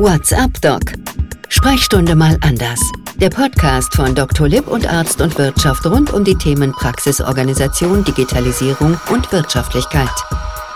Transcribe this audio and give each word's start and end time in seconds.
What's 0.00 0.32
up, 0.32 0.58
Doc? 0.62 0.80
Sprechstunde 1.50 2.14
mal 2.14 2.38
anders. 2.40 2.80
Der 3.16 3.28
Podcast 3.28 3.94
von 3.94 4.14
Dr. 4.14 4.48
Lipp 4.48 4.66
und 4.66 4.90
Arzt 4.90 5.20
und 5.20 5.36
Wirtschaft 5.36 5.84
rund 5.84 6.10
um 6.14 6.24
die 6.24 6.36
Themen 6.36 6.72
Praxisorganisation, 6.72 8.02
Digitalisierung 8.02 8.98
und 9.10 9.30
Wirtschaftlichkeit. 9.30 10.08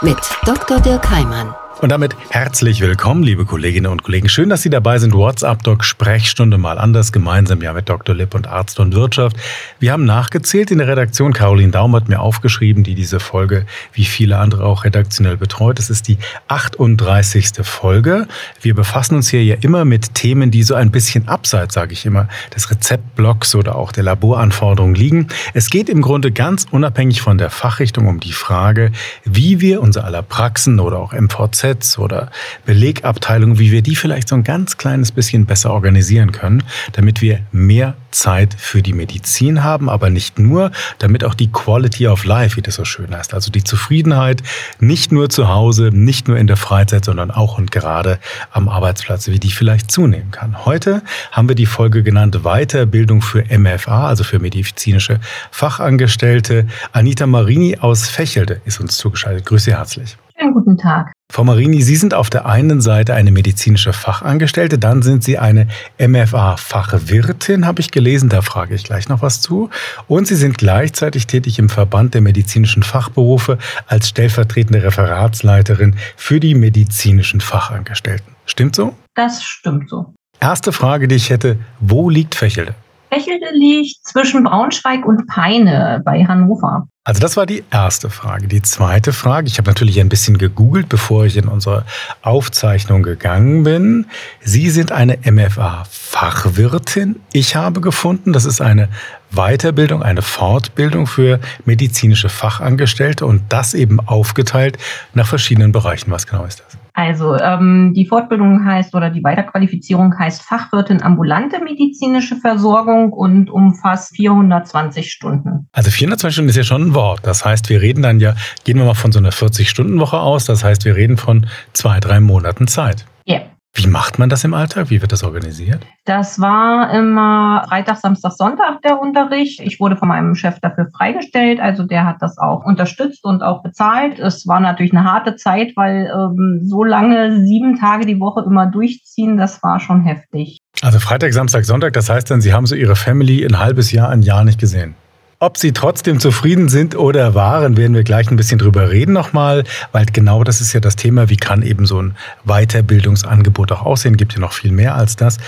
Mit 0.02 0.18
Dr. 0.44 0.78
Dirk 0.78 1.08
Heimann. 1.08 1.54
Und 1.84 1.90
damit 1.90 2.16
herzlich 2.30 2.80
willkommen, 2.80 3.22
liebe 3.22 3.44
Kolleginnen 3.44 3.92
und 3.92 4.04
Kollegen. 4.04 4.30
Schön, 4.30 4.48
dass 4.48 4.62
Sie 4.62 4.70
dabei 4.70 4.96
sind. 4.96 5.12
WhatsApp 5.12 5.62
Doc 5.64 5.84
Sprechstunde 5.84 6.56
mal 6.56 6.78
anders, 6.78 7.12
gemeinsam 7.12 7.60
ja 7.60 7.74
mit 7.74 7.90
Dr. 7.90 8.14
Lipp 8.14 8.34
und 8.34 8.46
Arzt 8.46 8.80
und 8.80 8.94
Wirtschaft. 8.94 9.36
Wir 9.80 9.92
haben 9.92 10.06
nachgezählt 10.06 10.70
in 10.70 10.78
der 10.78 10.88
Redaktion. 10.88 11.34
Caroline 11.34 11.72
Daum 11.72 11.94
hat 11.94 12.08
mir 12.08 12.20
aufgeschrieben, 12.20 12.84
die 12.84 12.94
diese 12.94 13.20
Folge 13.20 13.66
wie 13.92 14.06
viele 14.06 14.38
andere 14.38 14.64
auch 14.64 14.84
redaktionell 14.84 15.36
betreut. 15.36 15.78
Es 15.78 15.90
ist 15.90 16.08
die 16.08 16.16
38. 16.48 17.50
Folge. 17.60 18.28
Wir 18.62 18.74
befassen 18.74 19.16
uns 19.16 19.28
hier 19.28 19.44
ja 19.44 19.56
immer 19.60 19.84
mit 19.84 20.14
Themen, 20.14 20.50
die 20.50 20.62
so 20.62 20.74
ein 20.74 20.90
bisschen 20.90 21.28
abseits, 21.28 21.74
sage 21.74 21.92
ich 21.92 22.06
immer, 22.06 22.28
des 22.56 22.70
Rezeptblocks 22.70 23.54
oder 23.54 23.76
auch 23.76 23.92
der 23.92 24.04
Laboranforderungen 24.04 24.94
liegen. 24.94 25.28
Es 25.52 25.68
geht 25.68 25.90
im 25.90 26.00
Grunde 26.00 26.32
ganz 26.32 26.66
unabhängig 26.70 27.20
von 27.20 27.36
der 27.36 27.50
Fachrichtung 27.50 28.06
um 28.06 28.20
die 28.20 28.32
Frage, 28.32 28.90
wie 29.26 29.60
wir 29.60 29.82
unser 29.82 30.06
aller 30.06 30.22
Praxen 30.22 30.80
oder 30.80 30.98
auch 30.98 31.12
MVZ 31.12 31.73
Labs 31.74 31.98
oder 31.98 32.30
Belegabteilungen, 32.64 33.58
wie 33.58 33.72
wir 33.72 33.82
die 33.82 33.96
vielleicht 33.96 34.28
so 34.28 34.36
ein 34.36 34.44
ganz 34.44 34.76
kleines 34.76 35.12
bisschen 35.12 35.46
besser 35.46 35.72
organisieren 35.72 36.32
können, 36.32 36.62
damit 36.92 37.20
wir 37.20 37.40
mehr 37.52 37.94
Zeit 38.12 38.54
für 38.56 38.80
die 38.80 38.92
Medizin 38.92 39.64
haben, 39.64 39.90
aber 39.90 40.08
nicht 40.08 40.38
nur, 40.38 40.70
damit 40.98 41.24
auch 41.24 41.34
die 41.34 41.50
Quality 41.50 42.06
of 42.06 42.24
Life, 42.24 42.56
wie 42.56 42.62
das 42.62 42.76
so 42.76 42.84
schön 42.84 43.14
heißt, 43.14 43.34
also 43.34 43.50
die 43.50 43.64
Zufriedenheit 43.64 44.42
nicht 44.78 45.10
nur 45.10 45.28
zu 45.28 45.48
Hause, 45.48 45.90
nicht 45.92 46.28
nur 46.28 46.38
in 46.38 46.46
der 46.46 46.56
Freizeit, 46.56 47.04
sondern 47.04 47.32
auch 47.32 47.58
und 47.58 47.72
gerade 47.72 48.18
am 48.52 48.68
Arbeitsplatz, 48.68 49.26
wie 49.26 49.40
die 49.40 49.50
vielleicht 49.50 49.90
zunehmen 49.90 50.30
kann. 50.30 50.64
Heute 50.64 51.02
haben 51.32 51.48
wir 51.48 51.56
die 51.56 51.66
Folge 51.66 52.04
genannt 52.04 52.40
Weiterbildung 52.44 53.20
für 53.20 53.44
MFA, 53.50 54.06
also 54.06 54.22
für 54.22 54.38
medizinische 54.38 55.18
Fachangestellte. 55.50 56.66
Anita 56.92 57.26
Marini 57.26 57.78
aus 57.78 58.08
Fächelde 58.08 58.60
ist 58.64 58.80
uns 58.80 58.96
zugeschaltet. 58.96 59.44
Grüße 59.46 59.72
herzlich. 59.72 60.16
Schönen 60.44 60.54
guten 60.54 60.76
Tag. 60.76 61.10
Frau 61.32 61.42
Marini, 61.42 61.80
Sie 61.80 61.96
sind 61.96 62.12
auf 62.12 62.28
der 62.28 62.44
einen 62.44 62.82
Seite 62.82 63.14
eine 63.14 63.30
medizinische 63.30 63.94
Fachangestellte, 63.94 64.78
dann 64.78 65.00
sind 65.00 65.24
Sie 65.24 65.38
eine 65.38 65.68
MFA-Fachwirtin, 65.98 67.66
habe 67.66 67.80
ich 67.80 67.90
gelesen, 67.90 68.28
da 68.28 68.42
frage 68.42 68.74
ich 68.74 68.84
gleich 68.84 69.08
noch 69.08 69.22
was 69.22 69.40
zu. 69.40 69.70
Und 70.06 70.26
Sie 70.26 70.34
sind 70.34 70.58
gleichzeitig 70.58 71.26
tätig 71.26 71.58
im 71.58 71.70
Verband 71.70 72.12
der 72.12 72.20
medizinischen 72.20 72.82
Fachberufe 72.82 73.56
als 73.86 74.10
stellvertretende 74.10 74.82
Referatsleiterin 74.82 75.96
für 76.14 76.40
die 76.40 76.54
medizinischen 76.54 77.40
Fachangestellten. 77.40 78.34
Stimmt 78.44 78.76
so? 78.76 78.92
Das 79.14 79.42
stimmt 79.42 79.88
so. 79.88 80.12
Erste 80.40 80.72
Frage, 80.72 81.08
die 81.08 81.14
ich 81.14 81.30
hätte, 81.30 81.58
wo 81.80 82.10
liegt 82.10 82.34
Fächelde? 82.34 82.74
Fächelde 83.10 83.46
liegt 83.54 84.04
zwischen 84.06 84.44
Braunschweig 84.44 85.06
und 85.06 85.26
Peine 85.26 86.02
bei 86.04 86.22
Hannover. 86.26 86.86
Also 87.06 87.20
das 87.20 87.36
war 87.36 87.44
die 87.44 87.62
erste 87.70 88.08
Frage. 88.08 88.48
Die 88.48 88.62
zweite 88.62 89.12
Frage, 89.12 89.46
ich 89.46 89.58
habe 89.58 89.68
natürlich 89.68 90.00
ein 90.00 90.08
bisschen 90.08 90.38
gegoogelt, 90.38 90.88
bevor 90.88 91.26
ich 91.26 91.36
in 91.36 91.48
unsere 91.48 91.84
Aufzeichnung 92.22 93.02
gegangen 93.02 93.62
bin. 93.62 94.06
Sie 94.40 94.70
sind 94.70 94.90
eine 94.90 95.18
MFA-Fachwirtin. 95.18 97.16
Ich 97.34 97.56
habe 97.56 97.82
gefunden, 97.82 98.32
das 98.32 98.46
ist 98.46 98.62
eine 98.62 98.88
Weiterbildung, 99.32 100.02
eine 100.02 100.22
Fortbildung 100.22 101.06
für 101.06 101.40
medizinische 101.66 102.30
Fachangestellte 102.30 103.26
und 103.26 103.42
das 103.50 103.74
eben 103.74 104.00
aufgeteilt 104.00 104.78
nach 105.12 105.26
verschiedenen 105.26 105.72
Bereichen. 105.72 106.10
Was 106.10 106.26
genau 106.26 106.46
ist 106.46 106.60
das? 106.60 106.83
Also 106.94 107.36
ähm, 107.36 107.92
die 107.92 108.06
Fortbildung 108.06 108.64
heißt 108.64 108.94
oder 108.94 109.10
die 109.10 109.24
Weiterqualifizierung 109.24 110.16
heißt 110.16 110.42
Fachwirtin 110.42 111.02
ambulante 111.02 111.58
medizinische 111.62 112.36
Versorgung 112.36 113.12
und 113.12 113.50
umfasst 113.50 114.14
420 114.14 115.10
Stunden. 115.10 115.68
Also 115.72 115.90
420 115.90 116.34
Stunden 116.34 116.48
ist 116.50 116.56
ja 116.56 116.62
schon 116.62 116.82
ein 116.82 116.94
Wort. 116.94 117.20
Das 117.24 117.44
heißt, 117.44 117.68
wir 117.68 117.82
reden 117.82 118.02
dann 118.02 118.20
ja, 118.20 118.34
gehen 118.62 118.78
wir 118.78 118.84
mal 118.84 118.94
von 118.94 119.10
so 119.10 119.18
einer 119.18 119.32
40-Stunden-Woche 119.32 120.18
aus. 120.18 120.44
Das 120.44 120.62
heißt, 120.62 120.84
wir 120.84 120.94
reden 120.94 121.16
von 121.16 121.46
zwei, 121.72 121.98
drei 121.98 122.20
Monaten 122.20 122.68
Zeit. 122.68 123.04
Ja. 123.24 123.40
Wie 123.76 123.88
macht 123.88 124.20
man 124.20 124.28
das 124.28 124.44
im 124.44 124.54
Alltag? 124.54 124.90
Wie 124.90 125.02
wird 125.02 125.10
das 125.10 125.24
organisiert? 125.24 125.84
Das 126.04 126.40
war 126.40 126.94
immer 126.94 127.64
Freitag, 127.68 127.96
Samstag, 127.96 128.32
Sonntag 128.32 128.82
der 128.82 129.00
Unterricht. 129.00 129.60
Ich 129.60 129.80
wurde 129.80 129.96
von 129.96 130.06
meinem 130.06 130.36
Chef 130.36 130.60
dafür 130.60 130.88
freigestellt. 130.96 131.58
Also 131.58 131.82
der 131.82 132.06
hat 132.06 132.16
das 132.20 132.38
auch 132.38 132.64
unterstützt 132.64 133.24
und 133.24 133.42
auch 133.42 133.64
bezahlt. 133.64 134.20
Es 134.20 134.46
war 134.46 134.60
natürlich 134.60 134.92
eine 134.92 135.02
harte 135.02 135.34
Zeit, 135.34 135.72
weil 135.74 136.06
ähm, 136.06 136.60
so 136.62 136.84
lange 136.84 137.44
sieben 137.44 137.76
Tage 137.76 138.06
die 138.06 138.20
Woche 138.20 138.44
immer 138.46 138.66
durchziehen, 138.66 139.36
das 139.36 139.60
war 139.64 139.80
schon 139.80 140.02
heftig. 140.02 140.60
Also 140.80 141.00
Freitag, 141.00 141.32
Samstag, 141.32 141.64
Sonntag, 141.64 141.94
das 141.94 142.08
heißt 142.08 142.30
dann, 142.30 142.40
Sie 142.40 142.52
haben 142.52 142.66
so 142.66 142.76
Ihre 142.76 142.94
Family 142.94 143.44
ein 143.44 143.58
halbes 143.58 143.90
Jahr, 143.90 144.08
ein 144.08 144.22
Jahr 144.22 144.44
nicht 144.44 144.60
gesehen. 144.60 144.94
Ob 145.40 145.58
Sie 145.58 145.72
trotzdem 145.72 146.20
zufrieden 146.20 146.68
sind 146.68 146.96
oder 146.96 147.34
waren, 147.34 147.76
werden 147.76 147.94
wir 147.94 148.04
gleich 148.04 148.30
ein 148.30 148.36
bisschen 148.36 148.58
drüber 148.58 148.90
reden 148.90 149.12
nochmal, 149.12 149.64
weil 149.92 150.06
genau 150.06 150.44
das 150.44 150.60
ist 150.60 150.72
ja 150.72 150.80
das 150.80 150.96
Thema, 150.96 151.28
wie 151.28 151.36
kann 151.36 151.62
eben 151.62 151.86
so 151.86 152.00
ein 152.00 152.16
Weiterbildungsangebot 152.44 153.72
auch 153.72 153.82
aussehen. 153.82 154.16
Gibt 154.16 154.34
ja 154.34 154.40
noch 154.40 154.52
viel 154.52 154.72
mehr 154.72 154.94
als 154.94 155.16
das. 155.16 155.38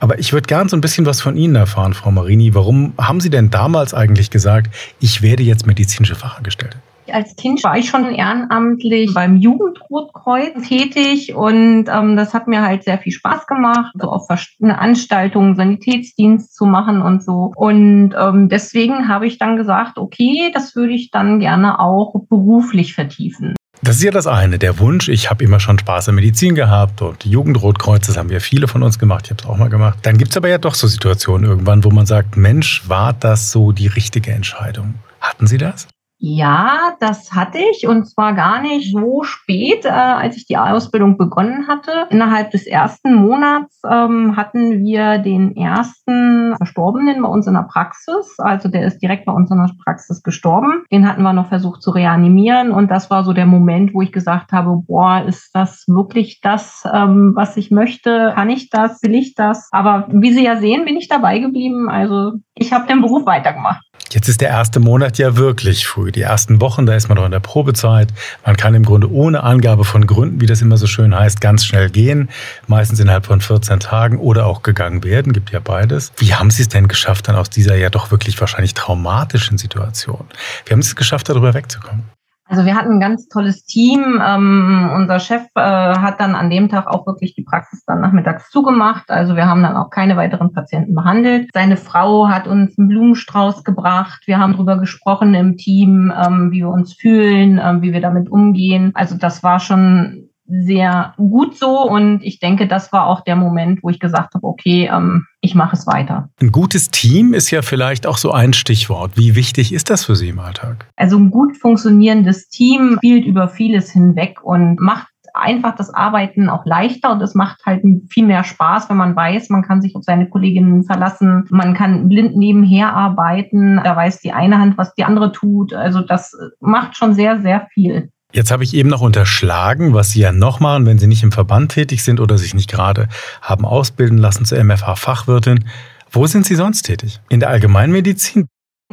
Aber 0.00 0.18
ich 0.18 0.32
würde 0.32 0.46
gern 0.46 0.68
so 0.68 0.76
ein 0.76 0.80
bisschen 0.80 1.06
was 1.06 1.20
von 1.20 1.36
Ihnen 1.36 1.54
erfahren, 1.54 1.94
Frau 1.94 2.10
Marini. 2.10 2.54
Warum 2.54 2.92
haben 2.98 3.20
Sie 3.20 3.30
denn 3.30 3.50
damals 3.50 3.94
eigentlich 3.94 4.30
gesagt, 4.30 4.74
ich 5.00 5.22
werde 5.22 5.42
jetzt 5.42 5.66
medizinische 5.66 6.16
Fachangestellte? 6.16 6.78
Als 7.12 7.36
Kind 7.36 7.62
war 7.64 7.76
ich 7.78 7.88
schon 7.88 8.14
ehrenamtlich 8.14 9.14
beim 9.14 9.36
Jugendrotkreuz 9.36 10.66
tätig 10.66 11.34
und 11.34 11.86
ähm, 11.88 12.16
das 12.16 12.34
hat 12.34 12.48
mir 12.48 12.62
halt 12.62 12.84
sehr 12.84 12.98
viel 12.98 13.12
Spaß 13.12 13.46
gemacht, 13.46 13.92
so 14.00 14.08
auf 14.08 14.26
verschiedene 14.26 14.78
Anstaltungen, 14.78 15.56
Sanitätsdienst 15.56 16.54
zu 16.54 16.66
machen 16.66 17.02
und 17.02 17.22
so. 17.22 17.52
Und 17.54 18.14
ähm, 18.18 18.48
deswegen 18.48 19.08
habe 19.08 19.26
ich 19.26 19.38
dann 19.38 19.56
gesagt, 19.56 19.98
okay, 19.98 20.50
das 20.52 20.74
würde 20.76 20.94
ich 20.94 21.10
dann 21.10 21.40
gerne 21.40 21.80
auch 21.80 22.14
beruflich 22.28 22.94
vertiefen. 22.94 23.54
Das 23.82 23.96
ist 23.96 24.02
ja 24.02 24.10
das 24.10 24.26
eine, 24.26 24.58
der 24.58 24.78
Wunsch. 24.78 25.08
Ich 25.08 25.30
habe 25.30 25.44
immer 25.44 25.60
schon 25.60 25.78
Spaß 25.78 26.08
an 26.08 26.14
Medizin 26.14 26.54
gehabt 26.54 27.02
und 27.02 27.24
Jugendrotkreuz, 27.24 28.06
das 28.06 28.16
haben 28.16 28.30
wir 28.30 28.40
viele 28.40 28.68
von 28.68 28.82
uns 28.82 28.98
gemacht. 28.98 29.26
Ich 29.26 29.30
habe 29.30 29.42
es 29.42 29.48
auch 29.48 29.56
mal 29.56 29.68
gemacht. 29.68 29.98
Dann 30.02 30.18
gibt 30.18 30.30
es 30.30 30.36
aber 30.36 30.48
ja 30.48 30.58
doch 30.58 30.74
so 30.74 30.86
Situationen 30.86 31.48
irgendwann, 31.48 31.84
wo 31.84 31.90
man 31.90 32.06
sagt, 32.06 32.36
Mensch, 32.36 32.88
war 32.88 33.12
das 33.12 33.52
so 33.52 33.72
die 33.72 33.86
richtige 33.86 34.32
Entscheidung? 34.32 34.94
Hatten 35.20 35.46
Sie 35.46 35.58
das? 35.58 35.88
Ja, 36.18 36.94
das 36.98 37.32
hatte 37.32 37.58
ich 37.58 37.86
und 37.86 38.06
zwar 38.06 38.32
gar 38.32 38.62
nicht 38.62 38.90
so 38.90 39.22
spät, 39.22 39.84
äh, 39.84 39.88
als 39.88 40.36
ich 40.36 40.46
die 40.46 40.56
Ausbildung 40.56 41.18
begonnen 41.18 41.68
hatte. 41.68 42.06
Innerhalb 42.08 42.50
des 42.52 42.66
ersten 42.66 43.14
Monats 43.14 43.82
ähm, 43.88 44.34
hatten 44.34 44.82
wir 44.82 45.18
den 45.18 45.54
ersten 45.56 46.56
Verstorbenen 46.56 47.20
bei 47.20 47.28
uns 47.28 47.46
in 47.46 47.52
der 47.52 47.68
Praxis. 47.70 48.34
Also 48.38 48.70
der 48.70 48.86
ist 48.86 49.00
direkt 49.02 49.26
bei 49.26 49.32
uns 49.32 49.50
in 49.50 49.58
der 49.58 49.70
Praxis 49.84 50.22
gestorben. 50.22 50.84
Den 50.90 51.06
hatten 51.06 51.22
wir 51.22 51.34
noch 51.34 51.48
versucht 51.48 51.82
zu 51.82 51.90
reanimieren 51.90 52.70
und 52.70 52.90
das 52.90 53.10
war 53.10 53.22
so 53.22 53.34
der 53.34 53.46
Moment, 53.46 53.92
wo 53.92 54.00
ich 54.00 54.10
gesagt 54.10 54.52
habe, 54.52 54.82
boah, 54.86 55.22
ist 55.26 55.50
das 55.52 55.84
wirklich 55.86 56.40
das, 56.40 56.84
ähm, 56.90 57.32
was 57.34 57.58
ich 57.58 57.70
möchte? 57.70 58.32
Kann 58.34 58.48
ich 58.48 58.70
das? 58.70 59.02
Will 59.02 59.14
ich 59.14 59.34
das? 59.34 59.68
Aber 59.70 60.08
wie 60.10 60.32
Sie 60.32 60.44
ja 60.44 60.56
sehen, 60.56 60.86
bin 60.86 60.96
ich 60.96 61.08
dabei 61.08 61.40
geblieben. 61.40 61.90
Also 61.90 62.32
ich 62.54 62.72
habe 62.72 62.86
den 62.86 63.02
Beruf 63.02 63.26
weitergemacht. 63.26 63.85
Jetzt 64.12 64.28
ist 64.28 64.40
der 64.40 64.48
erste 64.48 64.80
Monat 64.80 65.18
ja 65.18 65.36
wirklich 65.36 65.86
früh. 65.86 66.12
Die 66.12 66.22
ersten 66.22 66.60
Wochen, 66.60 66.86
da 66.86 66.94
ist 66.94 67.08
man 67.08 67.16
noch 67.16 67.24
in 67.24 67.32
der 67.32 67.40
Probezeit. 67.40 68.08
Man 68.44 68.56
kann 68.56 68.74
im 68.74 68.84
Grunde 68.84 69.10
ohne 69.10 69.42
Angabe 69.42 69.84
von 69.84 70.06
Gründen, 70.06 70.40
wie 70.40 70.46
das 70.46 70.62
immer 70.62 70.76
so 70.76 70.86
schön 70.86 71.14
heißt, 71.14 71.40
ganz 71.40 71.64
schnell 71.64 71.90
gehen. 71.90 72.28
Meistens 72.66 73.00
innerhalb 73.00 73.26
von 73.26 73.40
14 73.40 73.80
Tagen 73.80 74.18
oder 74.18 74.46
auch 74.46 74.62
gegangen 74.62 75.04
werden. 75.04 75.32
Gibt 75.32 75.50
ja 75.50 75.60
beides. 75.60 76.12
Wie 76.16 76.34
haben 76.34 76.50
Sie 76.50 76.62
es 76.62 76.68
denn 76.68 76.88
geschafft, 76.88 77.28
dann 77.28 77.36
aus 77.36 77.50
dieser 77.50 77.76
ja 77.76 77.90
doch 77.90 78.10
wirklich 78.10 78.40
wahrscheinlich 78.40 78.74
traumatischen 78.74 79.58
Situation? 79.58 80.24
Wie 80.64 80.72
haben 80.72 80.82
Sie 80.82 80.88
es 80.88 80.96
geschafft, 80.96 81.28
darüber 81.28 81.54
wegzukommen? 81.54 82.15
Also 82.48 82.64
wir 82.64 82.76
hatten 82.76 82.92
ein 82.92 83.00
ganz 83.00 83.28
tolles 83.28 83.64
Team. 83.64 84.22
Ähm, 84.24 84.90
unser 84.94 85.18
Chef 85.18 85.42
äh, 85.56 85.60
hat 85.60 86.20
dann 86.20 86.34
an 86.34 86.48
dem 86.48 86.68
Tag 86.68 86.86
auch 86.86 87.06
wirklich 87.06 87.34
die 87.34 87.42
Praxis 87.42 87.84
dann 87.84 88.00
nachmittags 88.00 88.50
zugemacht. 88.50 89.10
Also 89.10 89.34
wir 89.34 89.46
haben 89.46 89.62
dann 89.62 89.76
auch 89.76 89.90
keine 89.90 90.16
weiteren 90.16 90.52
Patienten 90.52 90.94
behandelt. 90.94 91.50
Seine 91.52 91.76
Frau 91.76 92.28
hat 92.28 92.46
uns 92.46 92.78
einen 92.78 92.88
Blumenstrauß 92.88 93.64
gebracht. 93.64 94.22
Wir 94.26 94.38
haben 94.38 94.52
darüber 94.52 94.78
gesprochen 94.78 95.34
im 95.34 95.56
Team, 95.56 96.12
ähm, 96.16 96.52
wie 96.52 96.58
wir 96.58 96.68
uns 96.68 96.94
fühlen, 96.94 97.60
ähm, 97.62 97.82
wie 97.82 97.92
wir 97.92 98.00
damit 98.00 98.30
umgehen. 98.30 98.92
Also 98.94 99.16
das 99.16 99.42
war 99.42 99.58
schon 99.58 100.25
sehr 100.48 101.14
gut 101.16 101.56
so 101.56 101.88
und 101.88 102.22
ich 102.22 102.38
denke, 102.38 102.66
das 102.68 102.92
war 102.92 103.06
auch 103.06 103.22
der 103.22 103.36
Moment, 103.36 103.82
wo 103.82 103.90
ich 103.90 104.00
gesagt 104.00 104.34
habe, 104.34 104.46
okay, 104.46 104.90
ähm, 104.92 105.26
ich 105.40 105.54
mache 105.54 105.76
es 105.76 105.86
weiter. 105.86 106.28
Ein 106.40 106.52
gutes 106.52 106.90
Team 106.90 107.34
ist 107.34 107.50
ja 107.50 107.62
vielleicht 107.62 108.06
auch 108.06 108.18
so 108.18 108.32
ein 108.32 108.52
Stichwort. 108.52 109.16
Wie 109.16 109.34
wichtig 109.34 109.72
ist 109.72 109.90
das 109.90 110.04
für 110.04 110.16
Sie 110.16 110.28
im 110.28 110.38
Alltag? 110.38 110.88
Also 110.96 111.18
ein 111.18 111.30
gut 111.30 111.56
funktionierendes 111.56 112.48
Team 112.48 112.96
spielt 112.96 113.26
über 113.26 113.48
vieles 113.48 113.90
hinweg 113.90 114.42
und 114.42 114.80
macht 114.80 115.08
einfach 115.36 115.76
das 115.76 115.92
Arbeiten 115.92 116.48
auch 116.48 116.64
leichter 116.64 117.12
und 117.12 117.20
es 117.22 117.34
macht 117.34 117.64
halt 117.64 117.82
viel 118.08 118.26
mehr 118.26 118.44
Spaß, 118.44 118.88
wenn 118.88 118.96
man 118.96 119.14
weiß, 119.14 119.50
man 119.50 119.62
kann 119.62 119.82
sich 119.82 119.94
auf 119.94 120.02
seine 120.02 120.28
Kolleginnen 120.28 120.84
verlassen, 120.84 121.44
man 121.50 121.74
kann 121.74 122.08
blind 122.08 122.36
nebenher 122.36 122.94
arbeiten, 122.94 123.80
da 123.82 123.94
weiß 123.94 124.20
die 124.20 124.32
eine 124.32 124.58
Hand, 124.58 124.78
was 124.78 124.94
die 124.94 125.04
andere 125.04 125.32
tut. 125.32 125.74
Also 125.74 126.00
das 126.00 126.36
macht 126.60 126.96
schon 126.96 127.14
sehr, 127.14 127.40
sehr 127.42 127.68
viel. 127.72 128.10
Jetzt 128.36 128.50
habe 128.50 128.64
ich 128.64 128.74
eben 128.74 128.90
noch 128.90 129.00
unterschlagen, 129.00 129.94
was 129.94 130.10
Sie 130.10 130.20
ja 130.20 130.30
noch 130.30 130.60
machen, 130.60 130.84
wenn 130.84 130.98
Sie 130.98 131.06
nicht 131.06 131.22
im 131.22 131.32
Verband 131.32 131.72
tätig 131.72 132.04
sind 132.04 132.20
oder 132.20 132.36
sich 132.36 132.52
nicht 132.52 132.70
gerade 132.70 133.08
haben 133.40 133.64
ausbilden 133.64 134.18
lassen 134.18 134.44
zur 134.44 134.62
MFH-Fachwirtin. 134.62 135.64
Wo 136.10 136.26
sind 136.26 136.44
Sie 136.44 136.54
sonst 136.54 136.82
tätig? 136.82 137.18
In 137.30 137.40
der 137.40 137.48
Allgemeinmedizin? 137.48 138.46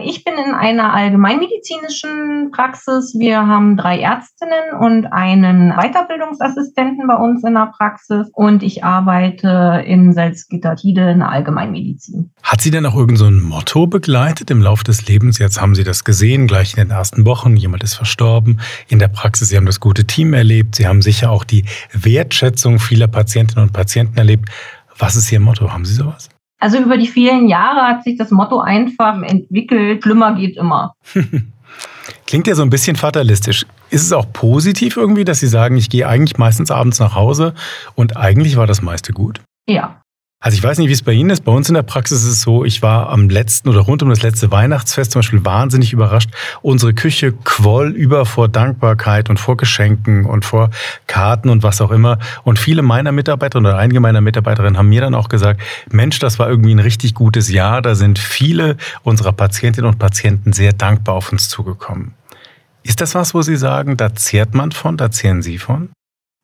Ich 0.05 0.23
bin 0.23 0.33
in 0.35 0.53
einer 0.53 0.93
allgemeinmedizinischen 0.93 2.51
Praxis. 2.51 3.15
Wir 3.17 3.47
haben 3.47 3.77
drei 3.77 3.99
Ärztinnen 3.99 4.73
und 4.79 5.05
einen 5.05 5.73
Weiterbildungsassistenten 5.75 7.07
bei 7.07 7.15
uns 7.15 7.43
in 7.43 7.53
der 7.53 7.71
Praxis 7.77 8.29
und 8.33 8.63
ich 8.63 8.83
arbeite 8.83 9.83
in 9.85 10.13
Salzgitter-Tide 10.13 11.11
in 11.11 11.19
der 11.19 11.29
Allgemeinmedizin. 11.29 12.31
Hat 12.43 12.61
Sie 12.61 12.71
denn 12.71 12.85
auch 12.85 12.95
irgend 12.95 13.17
so 13.17 13.31
Motto 13.31 13.87
begleitet 13.87 14.51
im 14.51 14.61
Laufe 14.61 14.83
des 14.83 15.07
Lebens? 15.07 15.39
Jetzt 15.39 15.61
haben 15.61 15.75
Sie 15.75 15.83
das 15.83 16.03
gesehen, 16.03 16.47
gleich 16.47 16.77
in 16.77 16.83
den 16.83 16.91
ersten 16.91 17.25
Wochen, 17.25 17.55
jemand 17.55 17.83
ist 17.83 17.95
verstorben. 17.95 18.59
In 18.89 18.99
der 18.99 19.07
Praxis, 19.07 19.49
Sie 19.49 19.57
haben 19.57 19.65
das 19.65 19.79
gute 19.79 20.05
Team 20.05 20.33
erlebt. 20.33 20.75
Sie 20.75 20.87
haben 20.87 21.01
sicher 21.01 21.31
auch 21.31 21.43
die 21.43 21.65
Wertschätzung 21.93 22.79
vieler 22.79 23.07
Patientinnen 23.07 23.63
und 23.63 23.73
Patienten 23.73 24.17
erlebt. 24.17 24.49
Was 24.97 25.15
ist 25.15 25.31
Ihr 25.31 25.39
Motto? 25.39 25.71
Haben 25.71 25.85
Sie 25.85 25.93
sowas? 25.93 26.29
Also 26.63 26.77
über 26.77 26.97
die 26.97 27.07
vielen 27.07 27.49
Jahre 27.49 27.81
hat 27.81 28.05
sich 28.05 28.17
das 28.17 28.31
Motto 28.31 28.61
einfach 28.61 29.21
entwickelt, 29.21 30.01
schlimmer 30.01 30.33
geht 30.33 30.55
immer. 30.55 30.95
Klingt 32.25 32.47
ja 32.47 32.55
so 32.55 32.61
ein 32.61 32.69
bisschen 32.69 32.95
fatalistisch. 32.95 33.65
Ist 33.89 34.03
es 34.03 34.13
auch 34.13 34.31
positiv 34.31 34.95
irgendwie, 34.95 35.25
dass 35.25 35.41
Sie 35.41 35.47
sagen, 35.47 35.75
ich 35.75 35.89
gehe 35.89 36.07
eigentlich 36.07 36.37
meistens 36.37 36.71
abends 36.71 37.01
nach 37.01 37.15
Hause 37.15 37.53
und 37.95 38.15
eigentlich 38.15 38.55
war 38.55 38.65
das 38.65 38.81
meiste 38.81 39.11
gut? 39.11 39.41
Ja, 39.67 40.02
also 40.43 40.57
ich 40.57 40.63
weiß 40.63 40.77
nicht, 40.77 40.89
wie 40.89 40.93
es 40.93 41.01
bei 41.01 41.13
Ihnen 41.13 41.29
ist. 41.29 41.45
Bei 41.45 41.53
uns 41.53 41.69
in 41.69 41.73
der 41.73 41.83
Praxis 41.83 42.21
ist 42.21 42.29
es 42.29 42.41
so, 42.41 42.65
ich 42.65 42.81
war 42.81 43.07
am 43.07 43.29
letzten 43.29 43.69
oder 43.69 43.79
rund 43.79 44.03
um 44.03 44.09
das 44.09 44.23
letzte 44.23 44.51
Weihnachtsfest 44.51 45.13
zum 45.13 45.21
Beispiel 45.21 45.45
wahnsinnig 45.45 45.93
überrascht. 45.93 46.31
Unsere 46.61 46.93
Küche 46.93 47.31
quoll 47.31 47.91
über 47.91 48.25
vor 48.25 48.49
Dankbarkeit 48.49 49.29
und 49.29 49.39
vor 49.39 49.55
Geschenken 49.55 50.25
und 50.25 50.43
vor 50.43 50.69
Karten 51.07 51.47
und 51.47 51.63
was 51.63 51.79
auch 51.79 51.91
immer. 51.91 52.19
Und 52.43 52.59
viele 52.59 52.81
meiner 52.81 53.13
Mitarbeiter 53.13 53.57
oder 53.59 53.77
einige 53.77 54.01
meiner 54.01 54.19
Mitarbeiterinnen 54.19 54.77
haben 54.77 54.89
mir 54.89 54.99
dann 54.99 55.15
auch 55.15 55.29
gesagt, 55.29 55.61
Mensch, 55.89 56.19
das 56.19 56.39
war 56.39 56.49
irgendwie 56.49 56.75
ein 56.75 56.79
richtig 56.79 57.13
gutes 57.13 57.49
Jahr. 57.49 57.81
Da 57.81 57.95
sind 57.95 58.19
viele 58.19 58.75
unserer 59.03 59.31
Patientinnen 59.31 59.89
und 59.89 59.97
Patienten 59.97 60.51
sehr 60.51 60.73
dankbar 60.73 61.15
auf 61.15 61.31
uns 61.31 61.47
zugekommen. 61.47 62.15
Ist 62.83 62.99
das 62.99 63.15
was, 63.15 63.33
wo 63.33 63.41
Sie 63.43 63.55
sagen, 63.55 63.95
da 63.95 64.13
zehrt 64.13 64.53
man 64.55 64.73
von, 64.73 64.97
da 64.97 65.09
zehren 65.09 65.41
Sie 65.41 65.57
von? 65.57 65.87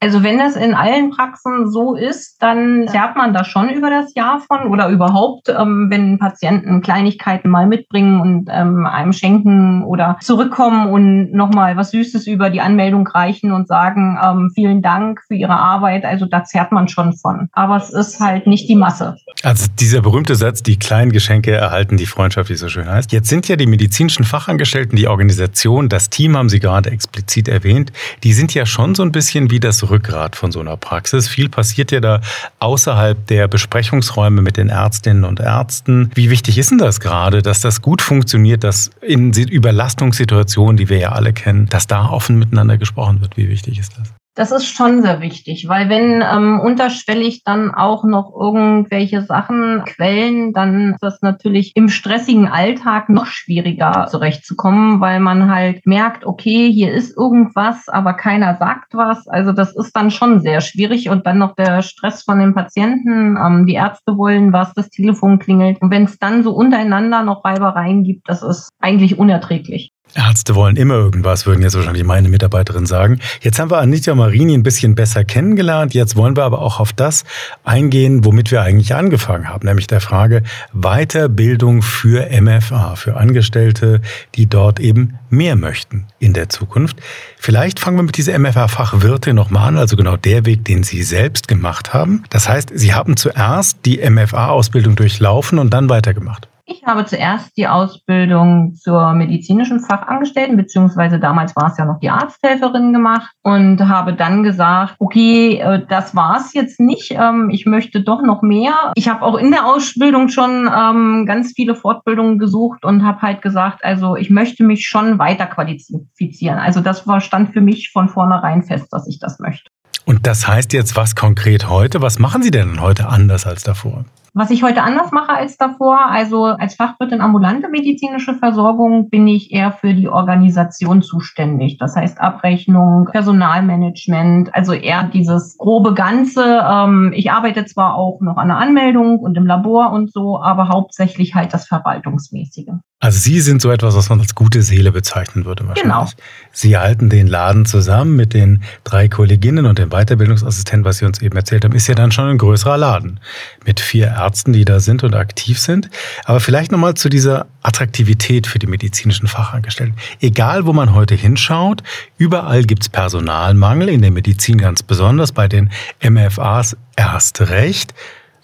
Also 0.01 0.23
wenn 0.23 0.37
das 0.37 0.55
in 0.55 0.73
allen 0.73 1.09
Praxen 1.09 1.69
so 1.69 1.95
ist, 1.95 2.41
dann 2.41 2.87
zerrt 2.87 3.17
man 3.17 3.33
da 3.33 3.43
schon 3.43 3.69
über 3.69 3.89
das 3.89 4.13
Jahr 4.15 4.39
von 4.39 4.71
oder 4.71 4.87
überhaupt, 4.89 5.49
ähm, 5.49 5.87
wenn 5.89 6.19
Patienten 6.19 6.81
Kleinigkeiten 6.81 7.49
mal 7.49 7.67
mitbringen 7.67 8.21
und 8.21 8.49
ähm, 8.49 8.85
einem 8.85 9.11
schenken 9.11 9.83
oder 9.83 10.17
zurückkommen 10.21 10.89
und 10.89 11.33
nochmal 11.33 11.75
was 11.75 11.91
Süßes 11.91 12.27
über 12.27 12.49
die 12.49 12.61
Anmeldung 12.61 13.05
reichen 13.07 13.51
und 13.51 13.67
sagen, 13.67 14.17
ähm, 14.23 14.51
vielen 14.55 14.81
Dank 14.81 15.19
für 15.27 15.35
Ihre 15.35 15.57
Arbeit. 15.57 16.05
Also 16.05 16.25
da 16.25 16.45
zerrt 16.45 16.71
man 16.71 16.87
schon 16.87 17.13
von. 17.17 17.49
Aber 17.51 17.75
es 17.75 17.89
ist 17.89 18.21
halt 18.21 18.47
nicht 18.47 18.69
die 18.69 18.77
Masse. 18.77 19.17
Also 19.43 19.67
dieser 19.77 20.01
berühmte 20.01 20.35
Satz, 20.35 20.63
die 20.63 20.79
kleinen 20.79 21.11
Geschenke 21.11 21.51
erhalten 21.51 21.97
die 21.97 22.05
Freundschaft, 22.05 22.49
wie 22.49 22.53
es 22.53 22.61
so 22.61 22.69
schön 22.69 22.89
heißt. 22.89 23.11
Jetzt 23.11 23.27
sind 23.27 23.49
ja 23.49 23.57
die 23.57 23.67
medizinischen 23.67 24.23
Fachangestellten, 24.23 24.95
die 24.95 25.09
Organisation, 25.09 25.89
das 25.89 26.09
Team 26.09 26.37
haben 26.37 26.47
Sie 26.47 26.61
gerade 26.61 26.89
explizit 26.89 27.49
erwähnt, 27.49 27.91
die 28.23 28.31
sind 28.31 28.53
ja 28.53 28.65
schon 28.65 28.95
so 28.95 29.03
ein 29.03 29.11
bisschen 29.11 29.51
wie 29.51 29.59
das 29.59 29.88
Rückgrat 29.89 30.35
von 30.35 30.51
so 30.51 30.59
einer 30.59 30.77
Praxis. 30.77 31.27
Viel 31.27 31.49
passiert 31.49 31.91
ja 31.91 31.99
da 31.99 32.21
außerhalb 32.59 33.25
der 33.27 33.47
Besprechungsräume 33.47 34.41
mit 34.41 34.57
den 34.57 34.69
Ärztinnen 34.69 35.23
und 35.23 35.39
Ärzten. 35.39 36.11
Wie 36.15 36.29
wichtig 36.29 36.57
ist 36.57 36.71
denn 36.71 36.77
das 36.77 36.99
gerade, 36.99 37.41
dass 37.41 37.61
das 37.61 37.81
gut 37.81 38.01
funktioniert, 38.01 38.63
dass 38.63 38.91
in 39.01 39.33
Überlastungssituationen, 39.33 40.77
die 40.77 40.89
wir 40.89 40.97
ja 40.97 41.11
alle 41.11 41.33
kennen, 41.33 41.67
dass 41.67 41.87
da 41.87 42.09
offen 42.09 42.37
miteinander 42.37 42.77
gesprochen 42.77 43.21
wird? 43.21 43.37
Wie 43.37 43.49
wichtig 43.49 43.79
ist 43.79 43.97
das? 43.97 44.18
Das 44.39 44.53
ist 44.53 44.67
schon 44.67 45.01
sehr 45.01 45.19
wichtig, 45.19 45.67
weil 45.67 45.89
wenn 45.89 46.21
ähm, 46.21 46.61
unterschwellig 46.61 47.43
dann 47.43 47.75
auch 47.75 48.05
noch 48.05 48.33
irgendwelche 48.33 49.21
Sachen 49.21 49.83
quellen, 49.83 50.53
dann 50.53 50.93
ist 50.93 51.03
das 51.03 51.21
natürlich 51.21 51.73
im 51.75 51.89
stressigen 51.89 52.47
Alltag 52.47 53.09
noch 53.09 53.25
schwieriger 53.25 54.07
zurechtzukommen, 54.09 55.01
weil 55.01 55.19
man 55.19 55.53
halt 55.53 55.85
merkt, 55.85 56.25
okay, 56.25 56.71
hier 56.71 56.93
ist 56.93 57.17
irgendwas, 57.17 57.89
aber 57.89 58.13
keiner 58.13 58.55
sagt 58.55 58.93
was. 58.93 59.27
Also 59.27 59.51
das 59.51 59.75
ist 59.75 59.93
dann 59.93 60.09
schon 60.09 60.39
sehr 60.39 60.61
schwierig 60.61 61.09
und 61.09 61.27
dann 61.27 61.37
noch 61.37 61.55
der 61.55 61.81
Stress 61.81 62.23
von 62.23 62.39
den 62.39 62.55
Patienten. 62.55 63.35
Ähm, 63.35 63.65
die 63.65 63.73
Ärzte 63.73 64.17
wollen 64.17 64.53
was, 64.53 64.73
das 64.73 64.89
Telefon 64.89 65.39
klingelt. 65.39 65.81
Und 65.81 65.91
wenn 65.91 66.05
es 66.05 66.17
dann 66.17 66.43
so 66.43 66.51
untereinander 66.51 67.23
noch 67.23 67.43
Reibereien 67.43 68.05
gibt, 68.05 68.29
das 68.29 68.41
ist 68.41 68.69
eigentlich 68.79 69.19
unerträglich. 69.19 69.91
Ärzte 70.15 70.55
wollen 70.55 70.75
immer 70.75 70.95
irgendwas, 70.95 71.45
würden 71.45 71.61
jetzt 71.61 71.75
wahrscheinlich 71.75 72.03
meine 72.03 72.29
Mitarbeiterin 72.29 72.85
sagen. 72.85 73.19
Jetzt 73.41 73.59
haben 73.59 73.69
wir 73.69 73.77
Anita 73.77 74.15
Marini 74.15 74.53
ein 74.53 74.63
bisschen 74.63 74.95
besser 74.95 75.23
kennengelernt. 75.23 75.93
Jetzt 75.93 76.15
wollen 76.15 76.35
wir 76.35 76.43
aber 76.43 76.61
auch 76.61 76.79
auf 76.79 76.93
das 76.93 77.25
eingehen, 77.63 78.25
womit 78.25 78.51
wir 78.51 78.61
eigentlich 78.61 78.95
angefangen 78.95 79.49
haben, 79.49 79.67
nämlich 79.67 79.87
der 79.87 80.01
Frage 80.01 80.43
Weiterbildung 80.73 81.81
für 81.81 82.27
MFA, 82.41 82.95
für 82.95 83.17
Angestellte, 83.17 84.01
die 84.35 84.47
dort 84.47 84.79
eben 84.79 85.19
mehr 85.29 85.55
möchten 85.55 86.07
in 86.17 86.33
der 86.33 86.49
Zukunft. 86.49 86.97
Vielleicht 87.37 87.79
fangen 87.79 87.97
wir 87.97 88.03
mit 88.03 88.17
dieser 88.17 88.37
MFA-Fachwirtin 88.37 89.35
nochmal 89.35 89.69
an, 89.69 89.77
also 89.77 89.95
genau 89.95 90.17
der 90.17 90.45
Weg, 90.45 90.65
den 90.65 90.83
Sie 90.83 91.03
selbst 91.03 91.47
gemacht 91.47 91.93
haben. 91.93 92.23
Das 92.29 92.49
heißt, 92.49 92.71
Sie 92.73 92.93
haben 92.93 93.15
zuerst 93.15 93.79
die 93.85 93.97
MFA-Ausbildung 93.97 94.95
durchlaufen 94.95 95.59
und 95.59 95.71
dann 95.71 95.89
weitergemacht. 95.89 96.49
Ich 96.71 96.83
habe 96.85 97.03
zuerst 97.03 97.57
die 97.57 97.67
Ausbildung 97.67 98.75
zur 98.75 99.13
medizinischen 99.13 99.79
Fachangestellten, 99.79 100.55
beziehungsweise 100.55 101.19
damals 101.19 101.55
war 101.55 101.71
es 101.71 101.77
ja 101.79 101.85
noch 101.85 101.99
die 101.99 102.11
Arzthelferin 102.11 102.93
gemacht 102.93 103.31
und 103.41 103.81
habe 103.87 104.13
dann 104.13 104.43
gesagt, 104.43 104.95
okay, 104.99 105.57
äh, 105.57 105.83
das 105.89 106.15
war 106.15 106.37
es 106.37 106.53
jetzt 106.53 106.79
nicht. 106.79 107.09
Ähm, 107.09 107.49
ich 107.49 107.65
möchte 107.65 108.01
doch 108.03 108.21
noch 108.21 108.43
mehr. 108.43 108.91
Ich 108.93 109.09
habe 109.09 109.23
auch 109.23 109.35
in 109.35 109.49
der 109.49 109.65
Ausbildung 109.65 110.29
schon 110.29 110.69
ähm, 110.71 111.25
ganz 111.25 111.53
viele 111.55 111.73
Fortbildungen 111.73 112.37
gesucht 112.37 112.85
und 112.85 113.03
habe 113.03 113.23
halt 113.23 113.41
gesagt, 113.41 113.83
also 113.83 114.15
ich 114.15 114.29
möchte 114.29 114.63
mich 114.63 114.85
schon 114.87 115.17
weiter 115.17 115.47
qualifizieren. 115.47 116.59
Also 116.59 116.81
das 116.81 117.07
war, 117.07 117.19
stand 117.19 117.51
für 117.51 117.61
mich 117.61 117.89
von 117.91 118.09
vornherein 118.09 118.61
fest, 118.61 118.89
dass 118.91 119.07
ich 119.07 119.17
das 119.17 119.39
möchte. 119.39 119.71
Und 120.05 120.27
das 120.27 120.47
heißt 120.47 120.73
jetzt 120.73 120.95
was 120.95 121.15
konkret 121.15 121.67
heute? 121.67 122.03
Was 122.03 122.19
machen 122.19 122.43
Sie 122.43 122.51
denn 122.51 122.79
heute 122.79 123.09
anders 123.09 123.47
als 123.47 123.63
davor? 123.63 124.05
Was 124.33 124.51
ich 124.51 124.63
heute 124.63 124.83
anders 124.83 125.11
mache 125.11 125.33
als 125.33 125.57
davor, 125.57 125.99
also 126.09 126.45
als 126.45 126.75
Fachwirtin 126.75 127.21
ambulante 127.21 127.69
medizinische 127.69 128.35
Versorgung 128.35 129.09
bin 129.09 129.27
ich 129.27 129.51
eher 129.51 129.71
für 129.71 129.93
die 129.93 130.07
Organisation 130.07 131.01
zuständig. 131.01 131.77
Das 131.77 131.95
heißt 131.95 132.19
Abrechnung, 132.21 133.07
Personalmanagement, 133.11 134.53
also 134.53 134.73
eher 134.73 135.03
dieses 135.03 135.57
grobe 135.57 135.93
Ganze. 135.93 136.63
Ähm, 136.69 137.11
ich 137.15 137.31
arbeite 137.31 137.65
zwar 137.65 137.95
auch 137.95 138.21
noch 138.21 138.37
an 138.37 138.49
der 138.49 138.57
Anmeldung 138.57 139.19
und 139.19 139.35
im 139.35 139.45
Labor 139.45 139.91
und 139.91 140.11
so, 140.11 140.41
aber 140.41 140.69
hauptsächlich 140.69 141.35
halt 141.35 141.53
das 141.53 141.67
Verwaltungsmäßige. 141.67 142.69
Also 143.01 143.17
Sie 143.17 143.39
sind 143.39 143.61
so 143.61 143.71
etwas, 143.71 143.95
was 143.95 144.09
man 144.09 144.19
als 144.19 144.35
gute 144.35 144.61
Seele 144.61 144.91
bezeichnen 144.91 145.45
würde 145.45 145.65
wahrscheinlich. 145.65 145.83
Genau. 145.83 146.09
Sie 146.51 146.77
halten 146.77 147.09
den 147.09 147.27
Laden 147.27 147.65
zusammen 147.65 148.17
mit 148.17 148.33
den 148.33 148.61
drei 148.83 149.07
Kolleginnen 149.07 149.65
und 149.65 149.79
dem 149.79 149.89
Weiterbildungsassistenten, 149.91 150.83
was 150.83 150.97
Sie 150.97 151.05
uns 151.05 151.21
eben 151.21 151.37
erzählt 151.37 151.63
haben, 151.63 151.73
ist 151.73 151.87
ja 151.87 151.95
dann 151.95 152.11
schon 152.11 152.27
ein 152.27 152.37
größerer 152.37 152.77
Laden 152.77 153.21
mit 153.65 153.79
vier 153.79 154.07
Ärzten, 154.19 154.53
die 154.53 154.65
da 154.65 154.79
sind 154.79 155.03
und 155.03 155.15
aktiv 155.15 155.59
sind. 155.59 155.89
Aber 156.25 156.39
vielleicht 156.39 156.71
nochmal 156.71 156.93
zu 156.93 157.09
dieser 157.09 157.47
Attraktivität 157.61 158.47
für 158.47 158.59
die 158.59 158.67
medizinischen 158.67 159.27
Fachangestellten. 159.27 159.95
Egal, 160.19 160.65
wo 160.65 160.73
man 160.73 160.93
heute 160.93 161.15
hinschaut, 161.15 161.83
überall 162.17 162.63
gibt 162.63 162.83
es 162.83 162.89
Personalmangel, 162.89 163.89
in 163.89 164.01
der 164.01 164.11
Medizin 164.11 164.57
ganz 164.57 164.83
besonders, 164.83 165.31
bei 165.31 165.47
den 165.47 165.69
MFAs 166.03 166.77
erst 166.95 167.41
recht. 167.41 167.93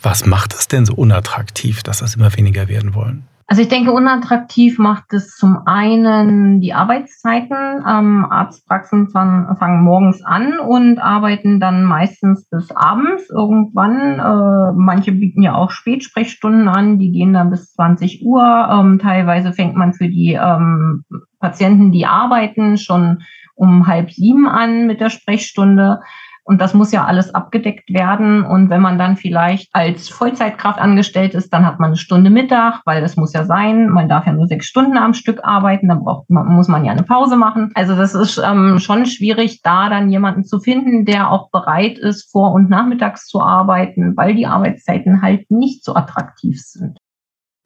Was 0.01 0.25
macht 0.25 0.53
es 0.53 0.67
denn 0.67 0.85
so 0.85 0.93
unattraktiv, 0.93 1.83
dass 1.83 1.99
das 1.99 2.15
immer 2.15 2.35
weniger 2.35 2.67
werden 2.67 2.93
wollen? 2.93 3.27
Also 3.47 3.61
ich 3.61 3.67
denke, 3.67 3.91
unattraktiv 3.91 4.79
macht 4.79 5.13
es 5.13 5.35
zum 5.35 5.67
einen 5.67 6.61
die 6.61 6.73
Arbeitszeiten. 6.73 7.83
Ähm, 7.87 8.25
Arztpraxen 8.27 9.09
fangen, 9.09 9.55
fangen 9.57 9.83
morgens 9.83 10.23
an 10.23 10.57
und 10.57 10.97
arbeiten 10.97 11.59
dann 11.59 11.83
meistens 11.83 12.49
bis 12.49 12.71
abends 12.71 13.29
irgendwann. 13.29 14.19
Äh, 14.19 14.73
manche 14.75 15.11
bieten 15.11 15.43
ja 15.43 15.53
auch 15.53 15.69
Spätsprechstunden 15.69 16.67
an, 16.67 16.97
die 16.97 17.11
gehen 17.11 17.33
dann 17.33 17.51
bis 17.51 17.71
20 17.73 18.25
Uhr. 18.25 18.43
Ähm, 18.71 18.97
teilweise 18.97 19.53
fängt 19.53 19.75
man 19.75 19.93
für 19.93 20.07
die 20.07 20.33
ähm, 20.33 21.03
Patienten, 21.39 21.91
die 21.91 22.07
arbeiten, 22.07 22.77
schon 22.77 23.19
um 23.53 23.85
halb 23.85 24.11
sieben 24.11 24.47
an 24.47 24.87
mit 24.87 25.01
der 25.01 25.11
Sprechstunde. 25.11 26.01
Und 26.47 26.61
das 26.61 26.75
muss 26.75 26.91
ja 26.91 27.05
alles 27.05 27.33
abgedeckt 27.33 27.91
werden. 27.91 28.45
Und 28.45 28.69
wenn 28.69 28.81
man 28.81 28.99
dann 28.99 29.17
vielleicht 29.17 29.69
als 29.73 30.09
Vollzeitkraft 30.09 30.79
angestellt 30.79 31.33
ist, 31.33 31.51
dann 31.51 31.65
hat 31.65 31.79
man 31.79 31.87
eine 31.87 31.97
Stunde 31.97 32.29
Mittag, 32.29 32.81
weil 32.85 33.01
das 33.01 33.17
muss 33.17 33.33
ja 33.33 33.45
sein. 33.45 33.89
Man 33.89 34.07
darf 34.07 34.27
ja 34.27 34.33
nur 34.33 34.45
sechs 34.45 34.67
Stunden 34.67 34.97
am 34.97 35.15
Stück 35.15 35.43
arbeiten, 35.43 35.87
dann 35.87 36.03
braucht 36.03 36.29
man, 36.29 36.47
muss 36.47 36.67
man 36.67 36.85
ja 36.85 36.91
eine 36.91 37.01
Pause 37.03 37.35
machen. 37.35 37.71
Also 37.73 37.95
das 37.95 38.13
ist 38.13 38.37
ähm, 38.37 38.77
schon 38.77 39.07
schwierig, 39.07 39.61
da 39.63 39.89
dann 39.89 40.11
jemanden 40.11 40.43
zu 40.43 40.59
finden, 40.59 41.05
der 41.05 41.31
auch 41.31 41.49
bereit 41.49 41.97
ist, 41.97 42.31
vor- 42.31 42.53
und 42.53 42.69
nachmittags 42.69 43.25
zu 43.25 43.41
arbeiten, 43.41 44.15
weil 44.15 44.35
die 44.35 44.45
Arbeitszeiten 44.45 45.23
halt 45.23 45.49
nicht 45.49 45.83
so 45.83 45.95
attraktiv 45.95 46.61
sind. 46.61 46.99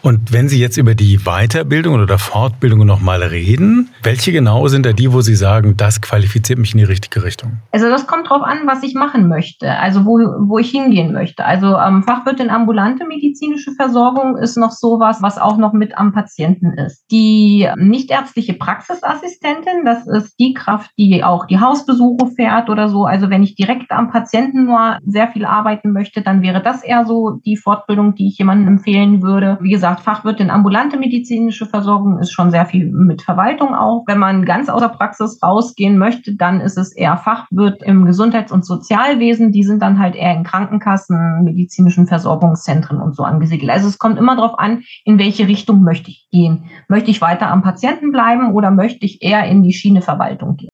Und 0.02 0.32
wenn 0.32 0.48
Sie 0.48 0.60
jetzt 0.60 0.78
über 0.78 0.96
die 0.96 1.20
Weiterbildung 1.26 1.96
oder 1.96 2.18
Fortbildung 2.18 2.86
nochmal 2.86 3.22
reden, 3.22 3.90
welche 4.02 4.32
genau 4.32 4.68
sind 4.70 4.86
da 4.86 4.94
die, 4.94 5.12
wo 5.12 5.20
Sie 5.20 5.36
sagen, 5.36 5.76
das 5.76 6.00
qualifiziert 6.00 6.58
mich 6.58 6.74
in 6.74 6.78
die 6.78 6.86
richtige 6.86 7.24
Richtung? 7.24 7.58
Also 7.74 7.90
das 7.90 8.08
kommt 8.08 8.30
drauf 8.30 8.42
an, 8.42 8.60
was 8.66 8.82
ich 8.84 8.96
machen 8.96 9.28
möchte, 9.28 9.70
also 9.70 10.06
wo, 10.06 10.18
wo 10.48 10.58
ich 10.58 10.72
hingehen 10.72 11.12
möchte. 11.12 11.44
Also 11.44 11.78
ähm, 11.78 12.04
Fachwirtin 12.04 12.50
ambulante 12.50 13.06
medizinische 13.06 13.74
Versorgung 13.74 14.38
ist 14.38 14.56
noch 14.56 14.72
sowas, 14.72 15.22
was 15.22 15.38
auch 15.38 15.58
noch 15.58 15.74
mit 15.74 15.98
am 15.98 16.14
Patienten 16.14 16.78
ist. 16.78 17.04
Die 17.12 17.68
nichtärztliche 17.76 18.54
Praxisassistentin, 18.54 19.84
das 19.84 20.08
ist 20.08 20.40
die 20.40 20.54
Kraft, 20.54 20.92
die 20.98 21.26
auch 21.26 21.46
die 21.46 21.60
Hausbesuche 21.60 22.28
fährt 22.38 22.70
oder 22.70 22.88
so. 22.88 23.06
Also 23.06 23.30
wenn 23.30 23.44
ich 23.44 23.56
direkt 23.56 23.92
am 23.92 24.12
Patienten 24.12 24.64
nur 24.66 24.98
sehr 25.06 25.28
viel 25.28 25.44
arbeiten 25.44 25.92
möchte, 25.92 26.22
dann 26.22 26.42
wäre 26.42 26.64
das 26.64 26.84
eher 26.84 27.06
so 27.06 27.42
die 27.46 27.58
Fortbildung, 27.58 28.16
die 28.16 28.30
ich 28.30 28.38
jemandem 28.38 28.70
empfehlen 28.70 29.22
würde. 29.22 29.58
Wie 29.60 29.72
gesagt, 29.72 29.89
gesagt, 29.90 30.02
Fachwirtin 30.02 30.50
ambulante 30.50 30.98
medizinische 30.98 31.66
Versorgung 31.66 32.20
ist 32.20 32.32
schon 32.32 32.52
sehr 32.52 32.66
viel 32.66 32.92
mit 32.92 33.22
Verwaltung 33.22 33.74
auch. 33.76 34.04
Wenn 34.08 34.20
man 34.20 34.46
ganz 34.46 34.70
aus 34.70 34.82
der 34.82 34.90
Praxis 34.90 35.42
rausgehen 35.42 35.98
möchte, 35.98 36.36
dann 36.36 36.62
ist 36.62 36.78
es 36.78 36.94
eher 36.94 37.18
Fachwirt 37.18 37.84
im 37.84 38.06
Gesundheits- 38.06 38.52
und 38.52 38.66
Sozialwesen. 38.66 39.52
Die 39.52 39.64
sind 39.64 39.82
dann 39.82 40.00
halt 40.00 40.16
eher 40.16 40.36
in 40.36 40.44
Krankenkassen, 40.44 41.44
medizinischen 41.44 42.08
Versorgungszentren 42.08 43.02
und 43.02 43.16
so 43.16 43.24
angesiedelt. 43.24 43.72
Also 43.72 43.88
es 43.88 43.98
kommt 43.98 44.18
immer 44.18 44.36
darauf 44.36 44.58
an, 44.58 44.84
in 45.06 45.20
welche 45.20 45.48
Richtung 45.48 45.84
möchte 45.84 46.12
ich 46.12 46.28
gehen. 46.32 46.66
Möchte 46.88 47.12
ich 47.12 47.22
weiter 47.22 47.50
am 47.50 47.62
Patienten 47.62 48.12
bleiben 48.12 48.54
oder 48.54 48.72
möchte 48.72 49.06
ich 49.06 49.22
eher 49.22 49.46
in 49.46 49.64
die 49.64 49.74
Schiene 49.74 50.02
Verwaltung 50.02 50.58
gehen? 50.58 50.70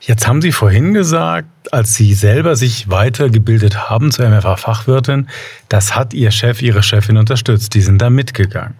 Jetzt 0.00 0.26
haben 0.26 0.42
Sie 0.42 0.52
vorhin 0.52 0.94
gesagt, 0.94 1.72
als 1.72 1.94
Sie 1.94 2.14
selber 2.14 2.56
sich 2.56 2.90
weitergebildet 2.90 3.90
haben 3.90 4.10
zur 4.10 4.28
MFA-Fachwirtin, 4.28 5.28
das 5.68 5.94
hat 5.94 6.14
Ihr 6.14 6.30
Chef, 6.30 6.62
Ihre 6.62 6.82
Chefin 6.82 7.16
unterstützt. 7.16 7.74
Die 7.74 7.82
sind 7.82 8.00
da 8.00 8.10
mitgegangen. 8.10 8.74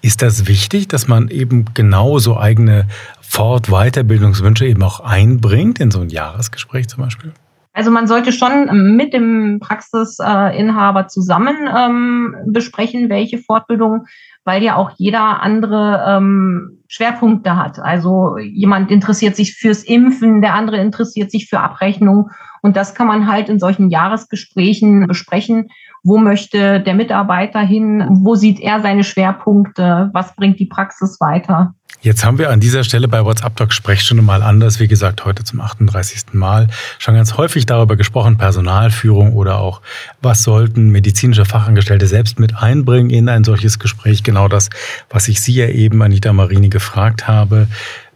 Ist 0.00 0.22
das 0.22 0.46
wichtig, 0.46 0.88
dass 0.88 1.08
man 1.08 1.28
eben 1.28 1.66
genau 1.74 2.18
so 2.18 2.38
eigene 2.38 2.86
Fort-, 3.20 3.68
Weiterbildungswünsche 3.68 4.66
eben 4.66 4.82
auch 4.82 5.00
einbringt 5.00 5.80
in 5.80 5.90
so 5.90 6.00
ein 6.00 6.08
Jahresgespräch 6.08 6.88
zum 6.88 7.02
Beispiel? 7.02 7.32
Also 7.78 7.92
man 7.92 8.08
sollte 8.08 8.32
schon 8.32 8.96
mit 8.96 9.12
dem 9.12 9.60
Praxisinhaber 9.60 11.06
zusammen 11.06 11.56
ähm, 11.72 12.34
besprechen, 12.48 13.08
welche 13.08 13.38
Fortbildung 13.38 14.04
weil 14.44 14.64
ja 14.64 14.74
auch 14.74 14.90
jeder 14.96 15.42
andere 15.42 16.04
ähm, 16.08 16.82
Schwerpunkte 16.88 17.54
hat. 17.54 17.78
Also 17.78 18.36
jemand 18.38 18.90
interessiert 18.90 19.36
sich 19.36 19.54
fürs 19.54 19.84
Impfen, 19.84 20.40
der 20.40 20.54
andere 20.54 20.78
interessiert 20.78 21.30
sich 21.30 21.48
für 21.48 21.60
Abrechnung. 21.60 22.30
Und 22.62 22.76
das 22.76 22.96
kann 22.96 23.06
man 23.06 23.30
halt 23.30 23.48
in 23.48 23.60
solchen 23.60 23.90
Jahresgesprächen 23.90 25.06
besprechen. 25.06 25.68
Wo 26.02 26.18
möchte 26.18 26.80
der 26.80 26.94
Mitarbeiter 26.94 27.60
hin? 27.60 28.08
Wo 28.10 28.34
sieht 28.34 28.58
er 28.58 28.80
seine 28.80 29.04
Schwerpunkte? 29.04 30.10
Was 30.14 30.34
bringt 30.34 30.58
die 30.58 30.66
Praxis 30.66 31.20
weiter? 31.20 31.74
Jetzt 32.00 32.24
haben 32.24 32.38
wir 32.38 32.50
an 32.50 32.60
dieser 32.60 32.84
Stelle 32.84 33.08
bei 33.08 33.24
WhatsApp 33.24 33.56
Talk 33.56 33.72
Sprechstunde 33.72 34.22
mal 34.22 34.42
anders, 34.42 34.78
wie 34.78 34.86
gesagt, 34.86 35.24
heute 35.24 35.42
zum 35.42 35.60
38. 35.60 36.32
Mal 36.32 36.68
schon 36.98 37.14
ganz 37.14 37.36
häufig 37.36 37.66
darüber 37.66 37.96
gesprochen, 37.96 38.38
Personalführung 38.38 39.32
oder 39.32 39.58
auch, 39.58 39.82
was 40.22 40.44
sollten 40.44 40.90
medizinische 40.90 41.44
Fachangestellte 41.44 42.06
selbst 42.06 42.38
mit 42.38 42.56
einbringen 42.56 43.10
in 43.10 43.28
ein 43.28 43.42
solches 43.42 43.80
Gespräch. 43.80 44.22
Genau 44.22 44.46
das, 44.46 44.70
was 45.10 45.26
ich 45.26 45.40
Sie 45.40 45.54
ja 45.54 45.66
eben, 45.66 46.00
Anita 46.00 46.32
Marini, 46.32 46.68
gefragt 46.68 47.26
habe. 47.26 47.66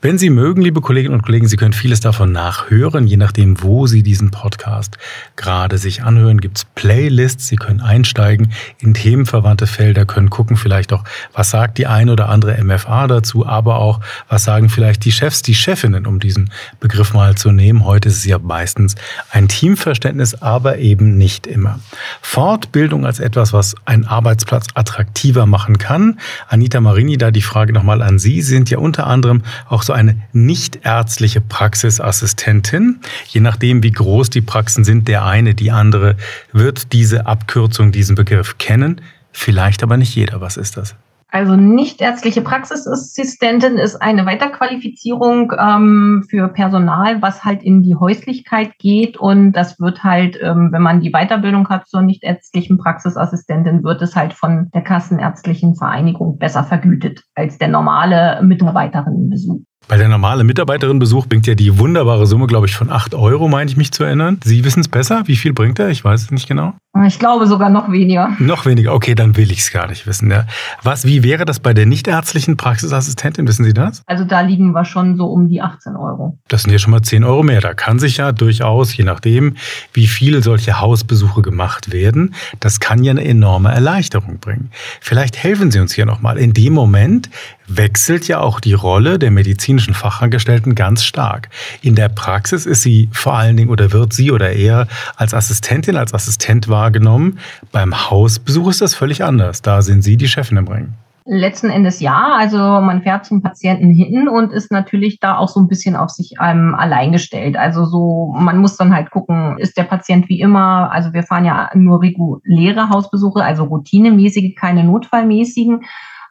Wenn 0.05 0.19
Sie 0.19 0.31
mögen, 0.31 0.63
liebe 0.63 0.81
Kolleginnen 0.81 1.15
und 1.15 1.23
Kollegen, 1.23 1.47
Sie 1.47 1.57
können 1.57 1.73
vieles 1.73 2.01
davon 2.01 2.33
nachhören, 2.33 3.07
je 3.07 3.17
nachdem, 3.17 3.63
wo 3.63 3.87
Sie 3.87 4.03
diesen 4.03 4.33
Podcast 4.33 4.99
gerade 5.37 5.79
sich 5.79 6.03
anhören. 6.03 6.41
Gibt 6.41 6.59
es 6.59 6.65
Playlists, 6.65 7.47
Sie 7.47 7.55
können 7.55 7.81
einsteigen 7.81 8.51
in 8.81 8.95
themenverwandte 8.95 9.69
Felder, 9.69 10.05
können 10.05 10.29
gucken 10.29 10.57
vielleicht 10.57 10.93
auch, 10.93 11.05
was 11.33 11.51
sagt 11.51 11.79
die 11.79 11.87
eine 11.87 12.11
oder 12.11 12.29
andere 12.31 12.61
MFA 12.65 13.07
dazu, 13.07 13.47
aber 13.47 13.77
auch, 13.77 14.01
was 14.29 14.43
sagen 14.43 14.71
vielleicht 14.71 15.05
die 15.05 15.13
Chefs, 15.13 15.41
die 15.41 15.55
Chefinnen, 15.55 16.05
um 16.09 16.19
diesen 16.19 16.51
Begriff 16.81 17.15
mal 17.15 17.37
zu 17.37 17.53
nehmen. 17.53 17.85
Heute 17.85 18.09
ist 18.09 18.17
es 18.17 18.25
ja 18.25 18.41
meistens 18.41 18.97
ein 19.31 19.47
Teamverständnis, 19.47 20.35
aber 20.35 20.79
eben 20.79 21.17
nicht 21.17 21.47
immer. 21.47 21.79
Fortbildung 22.21 23.07
als 23.07 23.21
etwas, 23.21 23.53
was 23.53 23.77
einen 23.85 24.07
Arbeitsplatz 24.07 24.67
attraktiver 24.75 25.47
machen 25.47 25.79
kann. 25.79 26.19
Anita 26.49 26.81
Marini, 26.81 27.19
da 27.19 27.31
die 27.31 27.41
Frage 27.41 27.73
nochmal 27.73 28.03
an 28.03 28.19
Sie, 28.19 28.43
Sie 28.43 28.53
sind 28.53 28.69
ja 28.69 28.79
unter 28.79 29.07
anderem 29.07 29.43
auch 29.69 29.85
so 29.85 29.92
eine 29.93 30.17
nichtärztliche 30.33 31.41
Praxisassistentin. 31.41 33.01
Je 33.27 33.41
nachdem, 33.41 33.83
wie 33.83 33.93
groß 33.93 34.31
die 34.31 34.41
Praxen 34.41 34.85
sind, 34.85 35.09
der 35.09 35.25
eine, 35.25 35.55
die 35.55 35.71
andere 35.71 36.17
wird 36.53 36.93
diese 36.93 37.27
Abkürzung, 37.27 37.93
diesen 37.93 38.17
Begriff 38.17 38.59
kennen. 38.59 39.01
Vielleicht 39.33 39.83
aber 39.83 39.97
nicht 39.97 40.15
jeder. 40.15 40.41
Was 40.41 40.57
ist 40.57 40.77
das? 40.77 40.95
Also 41.35 41.57
nichtärztliche 41.57 42.43
Praxisassistentin 42.43 43.79
ist 43.79 43.97
eine 43.97 44.27
Weiterqualifizierung 44.27 45.51
ähm, 45.59 46.27
für 46.29 46.49
Personal, 46.49 47.23
was 47.23 47.43
halt 47.43 47.63
in 47.63 47.83
die 47.83 47.97
Häuslichkeit 47.97 48.77
geht. 48.79 49.17
Und 49.17 49.53
das 49.53 49.81
wird 49.81 50.05
halt, 50.05 50.39
ähm, 50.43 50.69
wenn 50.73 50.83
man 50.83 51.01
die 51.01 51.11
Weiterbildung 51.11 51.71
hat 51.71 51.89
zur 51.89 52.03
nichtärztlichen 52.03 52.77
Praxisassistentin, 52.77 53.83
wird 53.83 54.03
es 54.03 54.15
halt 54.15 54.35
von 54.35 54.69
der 54.75 54.83
Kassenärztlichen 54.83 55.75
Vereinigung 55.75 56.37
besser 56.37 56.65
vergütet 56.65 57.23
als 57.35 57.57
der 57.57 57.69
normale 57.69 58.43
Mitarbeiterinnenbesuch. 58.43 59.63
Weil 59.89 59.99
der 59.99 60.09
normale 60.09 60.45
Mitarbeiterinnenbesuch 60.45 61.27
bringt 61.27 61.47
ja 61.47 61.55
die 61.55 61.79
wunderbare 61.79 62.27
Summe, 62.27 62.47
glaube 62.47 62.67
ich, 62.67 62.75
von 62.75 62.91
8 62.91 63.15
Euro, 63.15 63.49
meine 63.49 63.71
ich 63.71 63.77
mich 63.77 63.93
zu 63.93 64.05
erinnern. 64.05 64.39
Sie 64.45 64.65
wissen 64.65 64.81
es 64.81 64.89
besser? 64.89 65.23
Wie 65.27 65.37
viel 65.37 65.53
bringt 65.53 65.79
er? 65.79 65.91
Ich 65.91 66.05
weiß 66.05 66.23
es 66.23 66.31
nicht 66.31 66.49
genau. 66.49 66.75
Ich 67.07 67.19
glaube 67.19 67.47
sogar 67.47 67.71
noch 67.71 67.91
weniger. 67.91 68.37
Noch 68.39 68.67
weniger, 68.67 68.93
okay, 68.93 69.15
dann 69.15 69.37
will 69.37 69.51
ich 69.51 69.61
es 69.61 69.73
gar 69.73 69.89
nicht 69.89 70.07
wissen. 70.07 70.31
Ja. 70.31 70.47
Was, 70.83 71.07
wie 71.07 71.23
wäre 71.23 71.47
das 71.47 71.59
bei 71.59 71.73
der 71.73 71.87
nichtärztlichen 71.87 72.59
Praxisassistentin? 72.59 73.49
Wissen 73.49 73.65
Sie 73.65 73.73
das? 73.73 74.03
Also 74.07 74.25
da 74.25 74.43
liegen 74.43 74.73
wir 74.73 74.85
schon 74.85 75.17
so 75.17 75.25
um 75.27 75.49
die 75.49 75.63
18 75.63 75.97
Euro. 75.97 76.39
Das 76.49 76.63
sind 76.63 76.73
ja 76.73 76.79
schon 76.79 76.91
mal 76.91 77.01
10 77.01 77.25
Euro 77.25 77.43
mehr. 77.43 77.63
Da 77.63 77.73
kann 77.73 77.99
sich 77.99 78.19
ja 78.19 78.33
durchaus, 78.33 78.95
je 78.95 79.05
nachdem, 79.05 79.57
wie 79.95 80.07
viele 80.07 80.43
solche 80.43 80.81
Hausbesuche 80.81 81.41
gemacht 81.41 81.93
werden, 81.93 82.35
das 82.61 82.79
kann 82.79 83.03
ja 83.03 83.11
eine 83.11 83.25
enorme 83.25 83.73
Erleichterung 83.73 84.39
bringen. 84.39 84.71
Vielleicht 85.01 85.43
helfen 85.43 85.71
Sie 85.71 85.81
uns 85.81 85.95
hier 85.95 86.05
nochmal. 86.05 86.37
In 86.37 86.53
dem 86.53 86.75
Moment 86.75 87.31
wechselt 87.67 88.29
ja 88.29 88.41
auch 88.41 88.61
die 88.61 88.75
Rolle 88.75 89.19
der 89.19 89.31
medizinischen 89.31 89.95
Fachangestellten 89.95 90.75
ganz 90.75 91.05
stark. 91.05 91.49
In 91.81 91.95
der 91.95 92.11
Praxis 92.11 92.67
ist 92.67 92.83
sie 92.83 93.09
vor 93.13 93.35
allen 93.35 93.57
Dingen 93.57 93.71
oder 93.71 93.93
wird 93.93 94.13
sie 94.13 94.31
oder 94.31 94.53
er 94.53 94.89
als 95.17 95.33
Assistentin, 95.33 95.97
als 95.97 96.13
Assistent 96.13 96.69
wahr 96.69 96.83
wahrgenommen. 96.83 97.39
Beim 97.71 98.11
Hausbesuch 98.11 98.69
ist 98.71 98.81
das 98.81 98.95
völlig 98.95 99.23
anders. 99.23 99.63
Da 99.63 99.83
sind 99.83 100.03
Sie 100.03 100.17
die 100.17 100.29
Chefin 100.29 100.59
im 100.59 100.69
Ring. 100.69 100.89
Letzten 101.25 101.71
Endes 101.71 102.01
ja. 102.01 102.35
Also 102.37 102.59
man 102.59 103.03
fährt 103.03 103.25
zum 103.25 103.41
Patienten 103.41 103.91
hin 103.91 104.29
und 104.29 104.53
ist 104.53 104.73
natürlich 104.73 105.21
da 105.21 105.39
auch 105.39 105.49
so 105.49 105.61
ein 105.61 105.69
bisschen 105.69 105.95
auf 105.95 106.11
sich 106.11 106.35
ähm, 106.43 106.75
allein 106.75 107.13
gestellt. 107.13 107.57
Also 107.57 107.85
so, 107.85 108.35
man 108.37 108.59
muss 108.59 108.77
dann 108.77 108.93
halt 108.93 109.13
gucken, 109.13 109.57
ist 109.59 109.77
der 109.77 109.85
Patient 109.85 110.29
wie 110.29 110.41
immer, 110.41 110.91
also 110.91 111.13
wir 111.13 111.23
fahren 111.23 111.45
ja 111.45 111.71
nur 111.75 112.03
reguläre 112.03 112.89
Hausbesuche, 112.89 113.45
also 113.45 113.63
routinemäßige, 113.65 114.57
keine 114.57 114.83
notfallmäßigen. 114.83 115.83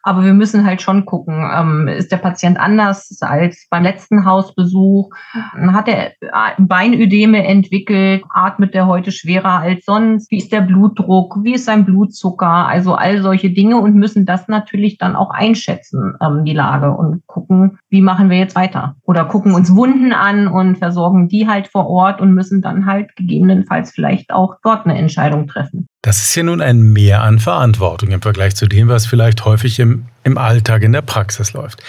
Aber 0.02 0.24
wir 0.24 0.34
müssen 0.34 0.66
halt 0.66 0.82
schon 0.82 1.06
gucken, 1.06 1.48
ähm, 1.54 1.86
ist 1.86 2.10
der 2.10 2.16
Patient 2.16 2.58
anders 2.58 3.16
als 3.20 3.66
beim 3.70 3.84
letzten 3.84 4.24
Hausbesuch? 4.24 5.10
Hat 5.32 5.88
er 5.88 6.12
Beinödeme 6.58 7.46
entwickelt? 7.46 8.24
Atmet 8.30 8.74
er 8.74 8.88
heute 8.88 9.12
schwerer 9.12 9.60
als 9.60 9.84
sonst? 9.84 10.30
Wie 10.30 10.38
ist 10.38 10.52
der 10.52 10.62
Blutdruck? 10.62 11.38
Wie 11.44 11.54
ist 11.54 11.66
sein 11.66 11.84
Blutzucker? 11.84 12.66
Also 12.66 12.94
all 12.94 13.22
solche 13.22 13.50
Dinge 13.50 13.76
und 13.76 13.94
müssen 13.94 14.26
das 14.26 14.48
natürlich 14.48 14.98
dann 14.98 15.14
auch 15.14 15.30
einschätzen, 15.30 16.14
ähm, 16.20 16.44
die 16.44 16.54
Lage 16.54 16.90
und 16.90 17.24
gucken, 17.26 17.78
wie 17.88 18.02
machen 18.02 18.28
wir 18.28 18.38
jetzt 18.38 18.56
weiter? 18.56 18.96
Oder 19.02 19.24
gucken 19.24 19.54
uns 19.54 19.74
Wunden 19.74 20.12
an 20.12 20.48
und 20.48 20.78
versorgen 20.78 21.28
die 21.28 21.46
halt 21.46 21.68
vor 21.68 21.86
Ort 21.86 22.20
und 22.20 22.34
müssen 22.34 22.60
dann 22.60 22.86
halt 22.86 23.14
gegebenenfalls 23.14 23.92
vielleicht 23.92 24.32
auch 24.32 24.56
dort 24.62 24.84
eine 24.84 24.98
Entscheidung 24.98 25.46
treffen. 25.46 25.88
Das 26.02 26.18
ist 26.18 26.34
ja 26.34 26.42
nun 26.42 26.60
ein 26.60 26.82
Mehr 26.82 27.22
an 27.22 27.38
Verantwortung 27.38 28.10
im 28.10 28.20
Vergleich 28.20 28.56
zu 28.56 28.66
dem, 28.66 28.88
was 28.88 29.06
vielleicht 29.06 29.44
häufig 29.44 29.78
im, 29.78 30.06
im 30.24 30.36
Alltag 30.36 30.82
in 30.82 30.90
der 30.90 31.02
Praxis 31.02 31.52
läuft. 31.52 31.80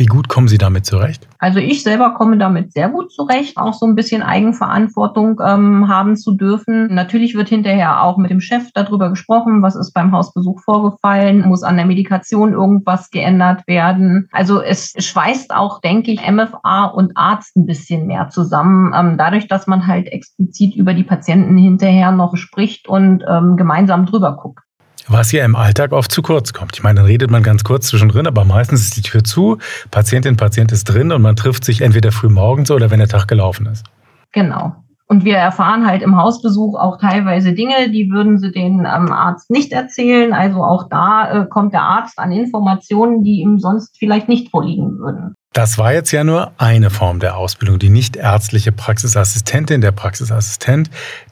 Wie 0.00 0.06
gut 0.06 0.30
kommen 0.30 0.48
Sie 0.48 0.56
damit 0.56 0.86
zurecht? 0.86 1.28
Also 1.38 1.58
ich 1.58 1.82
selber 1.82 2.14
komme 2.14 2.38
damit 2.38 2.72
sehr 2.72 2.88
gut 2.88 3.12
zurecht, 3.12 3.58
auch 3.58 3.74
so 3.74 3.84
ein 3.84 3.94
bisschen 3.94 4.22
Eigenverantwortung 4.22 5.38
ähm, 5.46 5.88
haben 5.88 6.16
zu 6.16 6.32
dürfen. 6.32 6.94
Natürlich 6.94 7.34
wird 7.34 7.50
hinterher 7.50 8.02
auch 8.02 8.16
mit 8.16 8.30
dem 8.30 8.40
Chef 8.40 8.70
darüber 8.72 9.10
gesprochen, 9.10 9.60
was 9.60 9.76
ist 9.76 9.92
beim 9.92 10.12
Hausbesuch 10.12 10.62
vorgefallen, 10.62 11.46
muss 11.46 11.62
an 11.62 11.76
der 11.76 11.84
Medikation 11.84 12.54
irgendwas 12.54 13.10
geändert 13.10 13.66
werden. 13.66 14.30
Also 14.32 14.62
es 14.62 14.94
schweißt 14.96 15.54
auch, 15.54 15.82
denke 15.82 16.12
ich, 16.12 16.26
MFA 16.26 16.86
und 16.86 17.14
Arzt 17.18 17.54
ein 17.58 17.66
bisschen 17.66 18.06
mehr 18.06 18.30
zusammen, 18.30 18.94
ähm, 18.96 19.18
dadurch, 19.18 19.48
dass 19.48 19.66
man 19.66 19.86
halt 19.86 20.06
explizit 20.06 20.76
über 20.76 20.94
die 20.94 21.04
Patienten 21.04 21.58
hinterher 21.58 22.10
noch 22.10 22.38
spricht 22.38 22.88
und 22.88 23.22
ähm, 23.28 23.58
gemeinsam 23.58 24.06
drüber 24.06 24.34
guckt 24.34 24.60
was 25.10 25.32
ja 25.32 25.44
im 25.44 25.56
Alltag 25.56 25.92
oft 25.92 26.12
zu 26.12 26.22
kurz 26.22 26.52
kommt. 26.52 26.72
Ich 26.74 26.82
meine, 26.82 27.00
dann 27.00 27.06
redet 27.06 27.30
man 27.30 27.42
ganz 27.42 27.64
kurz 27.64 27.88
zwischendrin, 27.88 28.26
aber 28.26 28.44
meistens 28.44 28.82
ist 28.82 28.96
die 28.96 29.02
Tür 29.02 29.24
zu, 29.24 29.58
Patientin, 29.90 30.36
Patient 30.36 30.72
ist 30.72 30.84
drin 30.84 31.12
und 31.12 31.22
man 31.22 31.36
trifft 31.36 31.64
sich 31.64 31.80
entweder 31.80 32.12
früh 32.12 32.28
morgens 32.28 32.70
oder 32.70 32.90
wenn 32.90 32.98
der 32.98 33.08
Tag 33.08 33.26
gelaufen 33.26 33.66
ist. 33.66 33.84
Genau. 34.32 34.76
Und 35.06 35.24
wir 35.24 35.36
erfahren 35.36 35.88
halt 35.88 36.02
im 36.02 36.16
Hausbesuch 36.16 36.78
auch 36.78 36.98
teilweise 36.98 37.52
Dinge, 37.52 37.90
die 37.90 38.10
würden 38.10 38.38
sie 38.38 38.52
den 38.52 38.80
ähm, 38.80 39.10
Arzt 39.10 39.50
nicht 39.50 39.72
erzählen. 39.72 40.32
Also 40.32 40.62
auch 40.62 40.88
da 40.88 41.32
äh, 41.32 41.46
kommt 41.46 41.72
der 41.72 41.82
Arzt 41.82 42.20
an 42.20 42.30
Informationen, 42.30 43.24
die 43.24 43.40
ihm 43.40 43.58
sonst 43.58 43.98
vielleicht 43.98 44.28
nicht 44.28 44.50
vorliegen 44.50 44.98
würden. 44.98 45.34
Das 45.52 45.78
war 45.78 45.92
jetzt 45.92 46.12
ja 46.12 46.22
nur 46.22 46.52
eine 46.58 46.90
Form 46.90 47.18
der 47.18 47.36
Ausbildung, 47.36 47.80
die 47.80 47.90
nicht 47.90 48.14
ärztliche 48.14 48.70
Praxisassistentin, 48.70 49.80
der 49.80 49.90
Praxisassistent, 49.90 50.90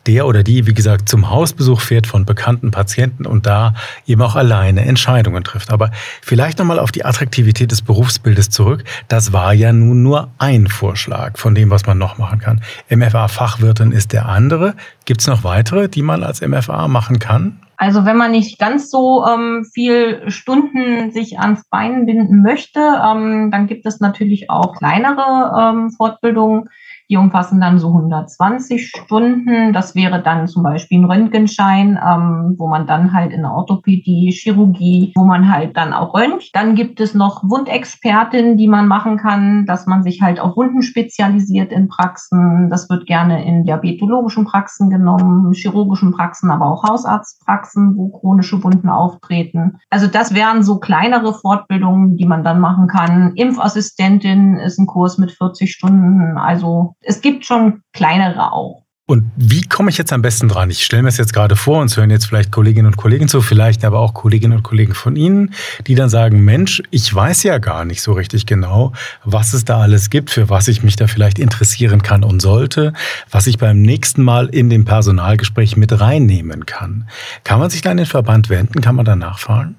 der 0.09 0.27
oder 0.27 0.43
die, 0.43 0.67
wie 0.67 0.75
gesagt, 0.75 1.09
zum 1.09 1.31
Hausbesuch 1.31 1.81
fährt 1.81 2.09
von 2.09 2.25
bekannten 2.25 2.73
Patienten 2.73 3.27
und 3.27 3.47
da 3.47 3.75
eben 4.07 4.21
auch 4.23 4.35
alleine 4.35 4.85
Entscheidungen 4.85 5.45
trifft. 5.45 5.71
Aber 5.71 5.93
vielleicht 6.21 6.59
nochmal 6.59 6.81
auf 6.81 6.91
die 6.91 7.05
Attraktivität 7.05 7.71
des 7.71 7.83
Berufsbildes 7.83 8.51
zurück. 8.51 8.83
Das 9.07 9.33
war 9.33 9.55
ja 9.55 9.73
nun 9.73 10.03
nur 10.03 10.33
ein 10.39 10.67
Vorschlag 10.67 11.39
von 11.39 11.55
dem, 11.55 11.71
was 11.71 11.87
man 11.87 11.99
noch 11.99 12.19
machen 12.19 12.41
kann. 12.41 12.61
MFA-Fachwirtin 12.91 13.93
ist 13.93 14.13
der 14.13 14.27
andere. 14.27 14.75
Gibt 15.05 15.21
es 15.21 15.29
noch 15.29 15.45
weitere, 15.45 15.89
die 15.89 16.03
man 16.03 16.25
als 16.25 16.41
MFA 16.41 16.89
machen 16.89 17.21
kann? 17.21 17.61
Also 17.81 18.05
wenn 18.05 18.17
man 18.17 18.33
nicht 18.33 18.59
ganz 18.59 18.91
so 18.91 19.25
ähm, 19.25 19.65
viel 19.73 20.29
Stunden 20.31 21.13
sich 21.13 21.39
ans 21.39 21.63
Bein 21.71 22.07
binden 22.07 22.43
möchte, 22.43 22.81
ähm, 22.81 23.53
dann 23.53 23.69
gibt 23.69 23.87
es 23.87 24.01
natürlich 24.01 24.51
auch 24.51 24.77
kleinere 24.77 25.53
ähm, 25.57 25.91
Fortbildungen. 25.93 26.69
Die 27.11 27.17
umfassen 27.17 27.61
dann 27.61 27.79
so 27.79 27.89
120 27.89 28.89
Stunden. 28.89 29.73
Das 29.73 29.95
wäre 29.95 30.23
dann 30.23 30.47
zum 30.47 30.63
Beispiel 30.63 31.01
ein 31.01 31.05
Röntgenschein, 31.07 31.99
ähm, 32.05 32.55
wo 32.59 32.69
man 32.69 32.87
dann 32.87 33.15
halt 33.15 33.33
in 33.33 33.43
der 33.43 33.53
Orthopädie, 33.53 34.31
Chirurgie, 34.31 35.13
wo 35.17 35.25
man 35.25 35.51
halt 35.51 35.77
dann 35.77 35.95
auch 35.95 36.15
röntgt. 36.15 36.51
Dann 36.55 36.75
gibt 36.75 37.01
es 37.01 37.15
noch 37.15 37.43
Wundexpertin, 37.45 38.57
die 38.59 38.69
man 38.69 38.87
machen 38.87 39.17
kann, 39.17 39.65
dass 39.65 39.87
man 39.87 40.03
sich 40.03 40.21
halt 40.21 40.39
auf 40.39 40.57
Wunden 40.57 40.83
spezialisiert 40.83 41.73
in 41.73 41.89
Praxen. 41.89 42.69
Das 42.69 42.91
wird 42.91 43.07
gerne 43.07 43.45
in 43.45 43.65
diabetologischen 43.65 44.45
Praxen 44.45 44.91
genommen, 44.91 45.53
chirurgischen 45.53 46.13
Praxen, 46.13 46.51
aber 46.51 46.67
auch 46.67 46.83
Hausarztpraxen, 46.85 47.97
wo 47.97 48.09
chronische 48.11 48.63
Wunden 48.63 48.91
auftreten. 48.91 49.79
Also 49.89 50.07
das 50.07 50.35
wären 50.35 50.63
so 50.63 50.79
kleinere 50.79 51.33
Fortbildungen, 51.33 52.17
die 52.17 52.27
man 52.27 52.45
dann 52.45 52.61
machen 52.61 52.87
kann. 52.87 53.33
Impfassistentin 53.35 54.57
ist 54.57 54.79
ein 54.79 54.87
Kurs 54.87 55.19
mit 55.19 55.33
40 55.33 55.73
Stunden. 55.73 56.37
Also 56.37 56.97
es 57.01 57.21
gibt 57.21 57.45
schon 57.47 57.83
kleinere 57.93 58.53
auch. 58.53 58.85
Und 59.11 59.31
wie 59.37 59.63
komme 59.63 59.89
ich 59.89 59.97
jetzt 59.97 60.13
am 60.13 60.21
besten 60.21 60.49
dran? 60.51 60.69
Ich 60.69 60.85
stelle 60.85 61.03
mir 61.03 61.09
es 61.09 61.17
jetzt 61.17 61.33
gerade 61.33 61.57
vor, 61.57 61.81
uns 61.81 61.97
hören 61.97 62.11
jetzt 62.11 62.27
vielleicht 62.27 62.53
Kolleginnen 62.53 62.89
und 62.89 62.99
Kollegen 62.99 63.27
zu, 63.27 63.41
vielleicht 63.41 63.83
aber 63.87 64.01
auch 64.01 64.13
Kolleginnen 64.13 64.59
und 64.59 64.63
Kollegen 64.63 64.95
von 64.95 65.17
Ihnen, 65.17 65.55
die 65.87 65.95
dann 65.95 66.11
sagen, 66.11 66.45
Mensch, 66.45 66.83
ich 66.91 67.15
weiß 67.15 67.43
ja 67.45 67.57
gar 67.57 67.87
nicht 67.87 68.03
so 68.03 68.13
richtig 68.13 68.45
genau, 68.45 68.93
was 69.25 69.55
es 69.55 69.65
da 69.65 69.81
alles 69.81 70.11
gibt, 70.11 70.29
für 70.29 70.51
was 70.51 70.69
ich 70.69 70.83
mich 70.83 70.97
da 70.97 71.07
vielleicht 71.07 71.39
interessieren 71.39 72.03
kann 72.03 72.23
und 72.23 72.43
sollte, 72.43 72.93
was 73.31 73.47
ich 73.47 73.57
beim 73.57 73.81
nächsten 73.81 74.23
Mal 74.23 74.49
in 74.49 74.69
dem 74.69 74.85
Personalgespräch 74.85 75.79
mit 75.79 75.99
reinnehmen 75.99 76.67
kann. 76.67 77.09
Kann 77.45 77.61
man 77.61 77.71
sich 77.71 77.81
da 77.81 77.93
an 77.93 77.97
den 77.97 78.05
Verband 78.05 78.51
wenden? 78.51 78.83
Kann 78.83 78.95
man 78.95 79.07
da 79.07 79.17
nachfragen? 79.17 79.77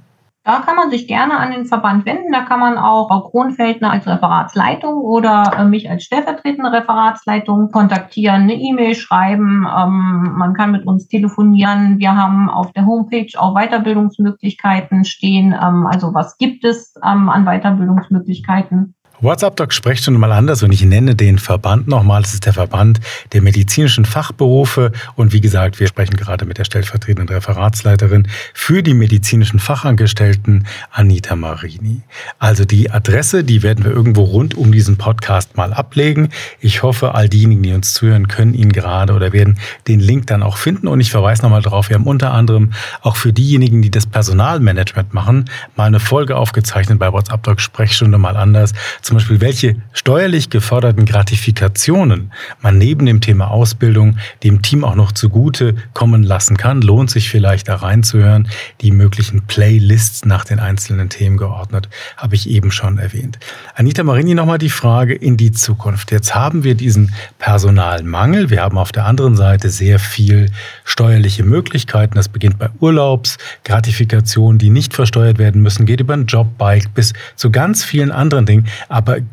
Da 0.49 0.61
kann 0.61 0.75
man 0.75 0.89
sich 0.89 1.05
gerne 1.05 1.37
an 1.37 1.51
den 1.51 1.67
Verband 1.67 2.07
wenden. 2.07 2.31
Da 2.31 2.41
kann 2.41 2.59
man 2.59 2.79
auch 2.79 3.07
Frau 3.07 3.29
Kronfeldner 3.29 3.91
als 3.91 4.07
Referatsleitung 4.07 4.95
oder 4.95 5.51
äh, 5.55 5.63
mich 5.63 5.87
als 5.91 6.05
stellvertretende 6.05 6.71
Referatsleitung 6.71 7.69
kontaktieren, 7.69 8.41
eine 8.41 8.55
E-Mail 8.55 8.95
schreiben. 8.95 9.67
Ähm, 9.67 10.33
man 10.35 10.55
kann 10.55 10.71
mit 10.71 10.87
uns 10.87 11.07
telefonieren. 11.07 11.99
Wir 11.99 12.15
haben 12.15 12.49
auf 12.49 12.71
der 12.71 12.87
Homepage 12.87 13.29
auch 13.37 13.53
Weiterbildungsmöglichkeiten 13.53 15.05
stehen. 15.05 15.53
Ähm, 15.53 15.85
also 15.85 16.15
was 16.15 16.39
gibt 16.39 16.65
es 16.65 16.95
ähm, 17.05 17.29
an 17.29 17.45
Weiterbildungsmöglichkeiten? 17.45 18.95
WhatsApp-Doc 19.21 19.73
sprecht 19.73 20.05
schon 20.05 20.13
mal 20.13 20.31
anders 20.31 20.63
und 20.63 20.71
ich 20.71 20.81
nenne 20.81 21.13
den 21.13 21.39
Verband 21.39 21.89
nochmal. 21.89 22.21
Das 22.21 22.33
ist 22.33 22.45
der 22.45 22.53
Verband 22.53 23.01
der 23.33 23.41
medizinischen 23.41 24.05
Fachberufe. 24.05 24.93
Und 25.15 25.33
wie 25.33 25.41
gesagt, 25.41 25.81
wir 25.81 25.87
sprechen 25.87 26.15
gerade 26.15 26.45
mit 26.45 26.57
der 26.57 26.63
stellvertretenden 26.63 27.27
Referatsleiterin 27.27 28.29
für 28.53 28.81
die 28.81 28.93
medizinischen 28.93 29.59
Fachangestellten, 29.59 30.65
Anita 30.91 31.35
Marini. 31.35 32.01
Also 32.37 32.63
die 32.63 32.91
Adresse, 32.91 33.43
die 33.43 33.61
werden 33.61 33.83
wir 33.83 33.91
irgendwo 33.91 34.23
rund 34.23 34.55
um 34.55 34.71
diesen 34.71 34.95
Podcast 34.95 35.57
mal 35.57 35.73
ablegen. 35.73 36.29
Ich 36.61 36.81
hoffe, 36.81 37.13
all 37.13 37.27
diejenigen, 37.27 37.63
die 37.63 37.73
uns 37.73 37.93
zuhören, 37.93 38.29
können 38.29 38.53
ihn 38.53 38.71
gerade 38.71 39.13
oder 39.13 39.33
werden 39.33 39.59
den 39.89 39.99
Link 39.99 40.27
dann 40.27 40.43
auch 40.43 40.55
finden. 40.55 40.87
Und 40.87 41.01
ich 41.01 41.11
verweise 41.11 41.41
nochmal 41.41 41.61
darauf, 41.61 41.89
wir 41.89 41.95
haben 41.95 42.07
unter 42.07 42.31
anderem 42.31 42.71
auch 43.01 43.17
für 43.17 43.33
diejenigen, 43.33 43.81
die 43.81 43.91
das 43.91 44.05
Personalmanagement 44.05 45.13
machen, 45.13 45.49
mal 45.75 45.85
eine 45.85 45.99
Folge 45.99 46.37
aufgezeichnet 46.37 46.99
bei 46.99 47.11
WhatsApp-Doc 47.11 47.59
Sprechstunde 47.59 48.17
mal 48.17 48.37
anders 48.37 48.73
zum 49.09 49.17
Beispiel, 49.17 49.41
welche 49.41 49.75
steuerlich 49.91 50.51
geförderten 50.51 51.03
Gratifikationen 51.03 52.31
man 52.61 52.77
neben 52.77 53.07
dem 53.07 53.21
Thema 53.21 53.49
Ausbildung 53.49 54.19
dem 54.43 54.61
Team 54.61 54.83
auch 54.83 54.93
noch 54.93 55.11
zugute 55.13 55.73
kommen 55.95 56.21
lassen 56.21 56.57
kann, 56.57 56.83
lohnt 56.83 57.09
sich 57.09 57.27
vielleicht 57.27 57.69
da 57.69 57.77
reinzuhören. 57.77 58.47
Die 58.81 58.91
möglichen 58.91 59.47
Playlists 59.47 60.25
nach 60.25 60.45
den 60.45 60.59
einzelnen 60.59 61.09
Themen 61.09 61.37
geordnet, 61.37 61.89
habe 62.17 62.35
ich 62.35 62.47
eben 62.51 62.69
schon 62.69 62.99
erwähnt. 62.99 63.39
Anita 63.73 64.03
Marini, 64.03 64.35
nochmal 64.35 64.59
die 64.59 64.69
Frage 64.69 65.15
in 65.15 65.37
die 65.37 65.53
Zukunft. 65.53 66.11
Jetzt 66.11 66.35
haben 66.35 66.63
wir 66.63 66.75
diesen 66.75 67.11
Personalmangel. 67.39 68.51
Wir 68.51 68.61
haben 68.61 68.77
auf 68.77 68.91
der 68.91 69.05
anderen 69.05 69.35
Seite 69.35 69.71
sehr 69.71 69.97
viel 69.97 70.51
steuerliche 70.83 71.43
Möglichkeiten. 71.43 72.13
Das 72.13 72.29
beginnt 72.29 72.59
bei 72.59 72.69
Urlaubsgratifikationen, 72.79 74.59
die 74.59 74.69
nicht 74.69 74.93
versteuert 74.93 75.39
werden 75.39 75.63
müssen, 75.63 75.87
geht 75.87 75.99
über 75.99 76.13
ein 76.13 76.27
Jobbike 76.27 76.89
bis 76.93 77.13
zu 77.35 77.49
ganz 77.49 77.83
vielen 77.83 78.11
anderen 78.11 78.45
Dingen. 78.45 78.67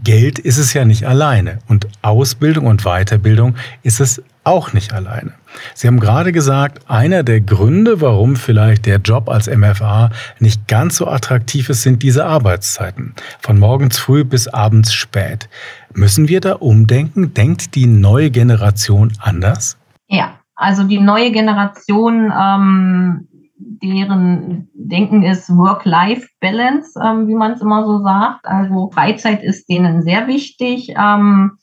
Geld 0.04 0.38
ist 0.38 0.58
es 0.58 0.72
ja 0.72 0.84
nicht 0.84 1.06
alleine. 1.06 1.58
Und 1.68 1.88
Ausbildung 2.02 2.66
und 2.66 2.82
Weiterbildung 2.82 3.56
ist 3.82 4.00
es 4.00 4.22
auch 4.44 4.72
nicht 4.72 4.92
alleine. 4.92 5.32
Sie 5.74 5.88
haben 5.88 5.98
gerade 5.98 6.32
gesagt, 6.32 6.88
einer 6.88 7.22
der 7.22 7.40
Gründe, 7.40 8.00
warum 8.00 8.36
vielleicht 8.36 8.86
der 8.86 8.98
Job 8.98 9.28
als 9.28 9.48
MFA 9.48 10.10
nicht 10.38 10.68
ganz 10.68 10.96
so 10.96 11.08
attraktiv 11.08 11.68
ist, 11.68 11.82
sind 11.82 12.02
diese 12.02 12.24
Arbeitszeiten. 12.26 13.14
Von 13.40 13.58
morgens 13.58 13.98
früh 13.98 14.24
bis 14.24 14.46
abends 14.48 14.92
spät. 14.92 15.48
Müssen 15.94 16.28
wir 16.28 16.40
da 16.40 16.54
umdenken? 16.54 17.34
Denkt 17.34 17.74
die 17.74 17.86
neue 17.86 18.30
Generation 18.30 19.12
anders? 19.18 19.78
Ja, 20.08 20.38
also 20.54 20.84
die 20.84 21.00
neue 21.00 21.32
Generation 21.32 22.32
ähm, 22.32 23.28
deren 23.58 24.68
Denken 24.74 25.22
ist 25.22 25.48
Work-Life-Balance, 25.50 27.00
ähm, 27.02 27.28
wie 27.28 27.34
man 27.34 27.52
es 27.52 27.60
immer 27.60 27.84
so 27.84 28.02
sagt. 28.02 28.46
Also 28.46 28.90
Freizeit 28.92 29.42
ist 29.42 29.68
denen 29.68 30.02
sehr 30.02 30.26
wichtig. 30.26 30.94
Ähm, 30.96 31.58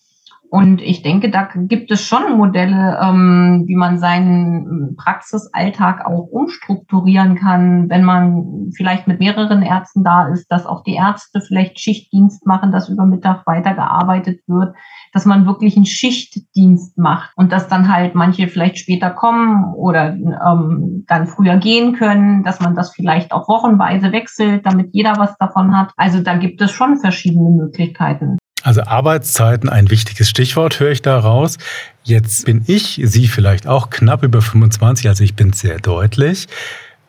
und 0.54 0.84
ich 0.84 1.02
denke, 1.02 1.32
da 1.32 1.50
gibt 1.56 1.90
es 1.90 2.06
schon 2.06 2.38
Modelle, 2.38 3.00
ähm, 3.02 3.64
wie 3.66 3.76
man 3.76 3.98
seinen 3.98 4.96
Praxisalltag 4.96 6.06
auch 6.06 6.28
umstrukturieren 6.30 7.34
kann, 7.34 7.90
wenn 7.90 8.04
man 8.04 8.70
vielleicht 8.76 9.08
mit 9.08 9.20
mehreren 9.20 9.64
Ärzten 9.64 10.04
da 10.04 10.28
ist, 10.28 10.52
dass 10.52 10.68
auch 10.68 10.84
die 10.84 10.94
Ärzte 10.94 11.42
vielleicht 11.42 11.80
Schichtdienst 11.80 12.46
machen, 12.46 12.72
dass 12.72 12.88
über 12.88 13.08
Mittag 13.08 13.48
weitergearbeitet 13.48 14.42
wird, 14.46 14.76
dass 15.12 15.26
man 15.26 15.48
wirklich 15.48 15.76
einen 15.76 15.88
Schichtdienst 15.88 17.00
macht 17.00 17.32
und 17.36 17.52
dass 17.52 17.68
dann 17.68 17.92
halt 17.92 18.14
manche 18.14 18.48
vielleicht 18.48 18.78
später 18.78 19.10
kommen 19.10 19.74
oder 19.74 20.14
ähm, 20.14 21.04
dann 21.08 21.26
früher 21.26 21.58
gehen 21.58 21.94
können, 21.94 22.44
dass 22.44 22.60
man 22.60 22.76
das 22.76 22.94
vielleicht 22.94 23.32
auch 23.32 23.48
wochenweise 23.48 24.12
wechselt, 24.12 24.68
damit 24.68 24.90
jeder 24.92 25.18
was 25.18 25.36
davon 25.40 25.76
hat. 25.76 25.94
Also 25.98 26.22
da 26.22 26.38
gibt 26.38 26.62
es 26.62 26.70
schon 26.70 27.00
verschiedene 27.00 27.50
Möglichkeiten. 27.50 28.38
Also 28.64 28.82
Arbeitszeiten, 28.84 29.68
ein 29.68 29.90
wichtiges 29.90 30.30
Stichwort 30.30 30.80
höre 30.80 30.92
ich 30.92 31.02
da 31.02 31.20
raus. 31.20 31.58
Jetzt 32.04 32.46
bin 32.46 32.64
ich, 32.66 33.02
Sie 33.04 33.28
vielleicht 33.28 33.68
auch 33.68 33.90
knapp 33.90 34.24
über 34.24 34.42
25, 34.42 35.10
also 35.10 35.24
ich 35.24 35.36
bin 35.36 35.52
sehr 35.52 35.80
deutlich. 35.80 36.48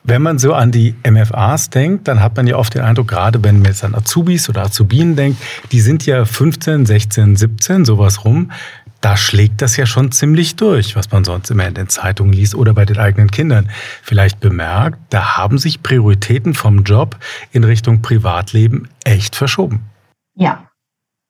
Wenn 0.02 0.20
man 0.20 0.38
so 0.40 0.52
an 0.52 0.72
die 0.72 0.96
MFAs 1.08 1.70
denkt, 1.70 2.08
dann 2.08 2.20
hat 2.20 2.36
man 2.36 2.48
ja 2.48 2.56
oft 2.56 2.74
den 2.74 2.82
Eindruck, 2.82 3.08
gerade 3.08 3.42
wenn 3.42 3.60
man 3.60 3.66
jetzt 3.66 3.84
an 3.84 3.94
Azubis 3.94 4.48
oder 4.48 4.62
Azubinen 4.62 5.14
denkt, 5.14 5.40
die 5.70 5.80
sind 5.80 6.04
ja 6.04 6.24
15, 6.24 6.86
16, 6.86 7.36
17, 7.36 7.84
sowas 7.84 8.24
rum. 8.24 8.50
Da 9.00 9.16
schlägt 9.16 9.62
das 9.62 9.76
ja 9.76 9.86
schon 9.86 10.10
ziemlich 10.10 10.56
durch, 10.56 10.96
was 10.96 11.12
man 11.12 11.24
sonst 11.24 11.50
immer 11.50 11.68
in 11.68 11.74
den 11.74 11.88
Zeitungen 11.88 12.32
liest 12.32 12.56
oder 12.56 12.74
bei 12.74 12.84
den 12.84 12.98
eigenen 12.98 13.30
Kindern 13.30 13.70
vielleicht 14.02 14.40
bemerkt. 14.40 14.98
Da 15.10 15.36
haben 15.36 15.58
sich 15.58 15.82
Prioritäten 15.82 16.52
vom 16.52 16.82
Job 16.82 17.16
in 17.52 17.62
Richtung 17.62 18.02
Privatleben 18.02 18.88
echt 19.04 19.36
verschoben. 19.36 19.84
Ja, 20.34 20.68